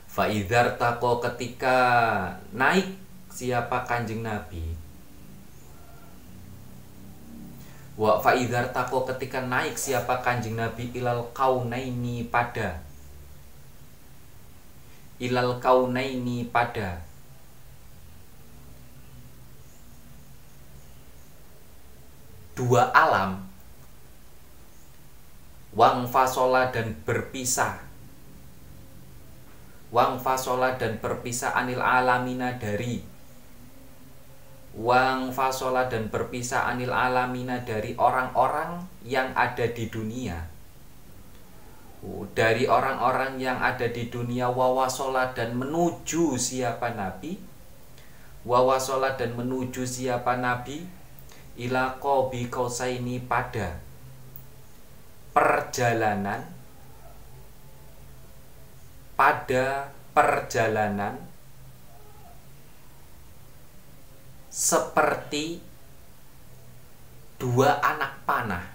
Faidhar 0.07 0.79
tako 0.79 1.21
ketika 1.21 1.77
naik 2.55 2.95
siapa 3.29 3.85
kanjeng 3.85 4.23
Nabi 4.25 4.80
Wa 8.01 8.17
faidhar 8.17 8.73
tako 8.73 9.05
ketika 9.05 9.45
naik 9.45 9.77
siapa 9.77 10.25
kanjeng 10.25 10.57
Nabi? 10.57 10.89
Ilal 10.97 11.29
kaunaini 11.37 12.25
pada. 12.33 12.81
Ilal 15.21 15.61
kaunaini 15.61 16.49
pada. 16.49 17.05
Dua 22.57 22.89
alam. 22.89 23.45
Wang 25.77 26.09
fasola 26.09 26.73
dan 26.73 26.97
berpisah. 27.05 27.85
Wang 29.93 30.17
fasola 30.17 30.73
dan 30.81 30.97
berpisah 31.05 31.53
anil 31.53 31.85
alamina 31.85 32.57
dari 32.57 33.10
wang 34.75 35.35
fasola 35.35 35.91
dan 35.91 36.07
berpisah 36.11 36.71
anil 36.71 36.95
alamina 36.95 37.63
dari 37.67 37.99
orang-orang 37.99 38.87
yang 39.03 39.35
ada 39.35 39.67
di 39.67 39.91
dunia. 39.91 40.39
Dari 42.33 42.65
orang-orang 42.65 43.37
yang 43.37 43.61
ada 43.61 43.85
di 43.91 44.09
dunia 44.09 44.49
wawasola 44.49 45.37
dan 45.37 45.53
menuju 45.59 46.39
siapa 46.41 46.97
nabi? 46.97 47.37
Wawasola 48.41 49.21
dan 49.21 49.37
menuju 49.37 49.85
siapa 49.85 50.41
nabi? 50.41 50.81
Ila 51.61 52.01
qabi 52.01 52.49
ini 52.89 53.21
pada 53.21 53.77
perjalanan 55.37 56.43
pada 59.15 59.93
perjalanan 60.17 61.30
seperti 64.51 65.63
dua 67.39 67.79
anak 67.81 68.27
panah. 68.27 68.67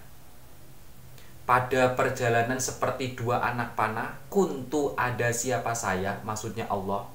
Pada 1.46 1.94
perjalanan 1.94 2.58
seperti 2.58 3.14
dua 3.14 3.38
anak 3.38 3.78
panah 3.78 4.18
kuntu 4.26 4.98
ada 4.98 5.30
siapa 5.30 5.70
saya 5.76 6.18
maksudnya 6.26 6.66
Allah? 6.66 7.06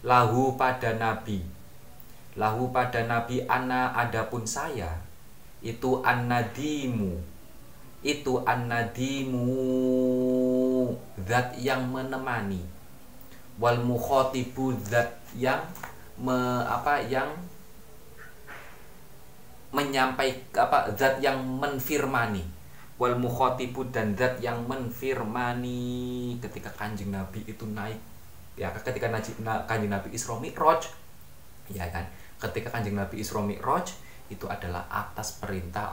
Lahu 0.00 0.56
pada 0.56 0.96
nabi. 0.96 1.44
Lahu 2.36 2.68
pada 2.68 3.00
Nabi 3.08 3.48
Ana 3.48 3.96
adapun 3.96 4.44
saya 4.44 5.00
itu 5.64 6.04
an-nadimu. 6.04 7.16
Itu 8.04 8.44
an-nadimu 8.44 9.48
zat 11.24 11.56
yang 11.56 11.88
menemani. 11.88 12.60
Wal 13.56 13.80
mukhotibu 13.80 14.76
zat 14.84 15.16
yang 15.32 15.64
me, 16.20 16.60
apa 16.68 17.00
yang 17.08 17.32
menyampai 19.74 20.54
apa 20.54 20.92
zat 20.94 21.18
yang 21.22 21.42
menfirmani. 21.42 22.44
Wal 22.96 23.18
mukhotibu 23.20 23.88
dan 23.92 24.16
zat 24.16 24.40
yang 24.40 24.64
menfirmani. 24.64 26.36
Ketika 26.40 26.70
kanjeng 26.74 27.12
Nabi 27.12 27.44
itu 27.46 27.66
naik 27.66 27.98
ya 28.56 28.72
ketika 28.72 29.12
kanjeng 29.12 29.92
Nabi 29.92 30.08
Isra 30.16 30.34
Mi'raj 30.40 30.88
ya 31.68 31.84
kan? 31.92 32.08
Ketika 32.40 32.72
kanjeng 32.72 32.96
Nabi 32.96 33.20
Isra 33.20 33.44
Mi'raj 33.44 33.92
itu 34.32 34.48
adalah 34.48 34.88
atas 34.90 35.38
perintah 35.38 35.92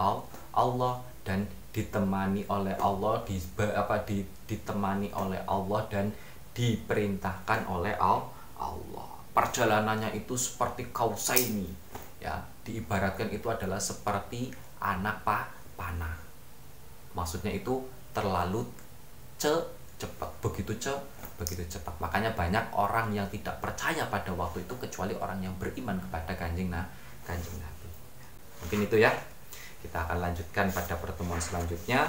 Allah 0.55 1.03
dan 1.21 1.45
ditemani 1.73 2.45
oleh 2.49 2.77
Allah 2.77 3.25
di 3.25 3.37
apa 3.57 4.05
di, 4.05 4.21
ditemani 4.45 5.09
oleh 5.17 5.41
Allah 5.49 5.81
dan 5.89 6.13
diperintahkan 6.53 7.65
oleh 7.67 7.97
Allah. 7.97 9.09
Perjalanannya 9.33 10.13
itu 10.13 10.37
seperti 10.37 10.93
kausaini 10.93 11.65
ya 12.21 12.37
diibaratkan 12.63 13.29
itu 13.31 13.47
adalah 13.51 13.79
seperti 13.79 14.51
anak 14.79 15.23
pa 15.27 15.47
panah 15.75 16.15
maksudnya 17.13 17.53
itu 17.53 17.83
terlalu 18.15 18.65
ce 19.37 19.51
cepat 19.99 20.29
begitu 20.41 20.73
ce 20.79 20.93
begitu 21.37 21.65
cepat. 21.77 21.93
Makanya 21.97 22.31
banyak 22.37 22.71
orang 22.73 23.09
yang 23.11 23.27
tidak 23.29 23.57
percaya 23.57 24.05
pada 24.07 24.31
waktu 24.33 24.61
itu 24.63 24.73
kecuali 24.77 25.13
orang 25.17 25.41
yang 25.41 25.53
beriman 25.57 25.97
kepada 25.97 26.33
kanjeng 26.37 26.69
nah 26.69 26.85
kanjeng 27.25 27.57
nabi. 27.57 27.89
Mungkin 28.63 28.79
itu 28.87 28.97
ya. 29.01 29.11
Kita 29.83 30.07
akan 30.07 30.23
lanjutkan 30.23 30.71
pada 30.71 30.95
pertemuan 30.95 31.41
selanjutnya. 31.43 32.07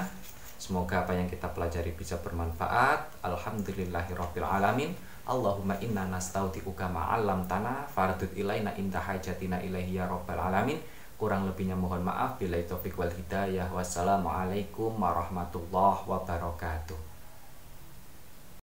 Semoga 0.61 1.03
apa 1.03 1.13
yang 1.13 1.27
kita 1.27 1.51
pelajari 1.51 1.91
bisa 1.99 2.15
bermanfaat. 2.23 3.27
Alhamdulillahirabbil 3.27 4.47
alamin 4.47 4.95
Allahumma 5.25 5.81
inna 5.81 6.05
nastaudi'uka 6.09 6.89
ma'alam 6.93 7.49
tanah 7.49 7.89
fardud 7.89 8.29
ilaina 8.37 8.77
inda 8.77 9.01
hajatina 9.01 9.61
ilaihi 9.61 9.97
ya 9.97 10.05
rabbal 10.05 10.37
alamin. 10.37 10.77
Kurang 11.17 11.49
lebihnya 11.49 11.73
mohon 11.77 12.05
maaf. 12.05 12.37
Bila 12.37 12.61
taufik 12.65 12.97
wal 13.01 13.09
hidayah. 13.09 13.73
Wassalamualaikum 13.73 14.93
warahmatullahi 15.01 16.05
wabarakatuh 16.05 17.04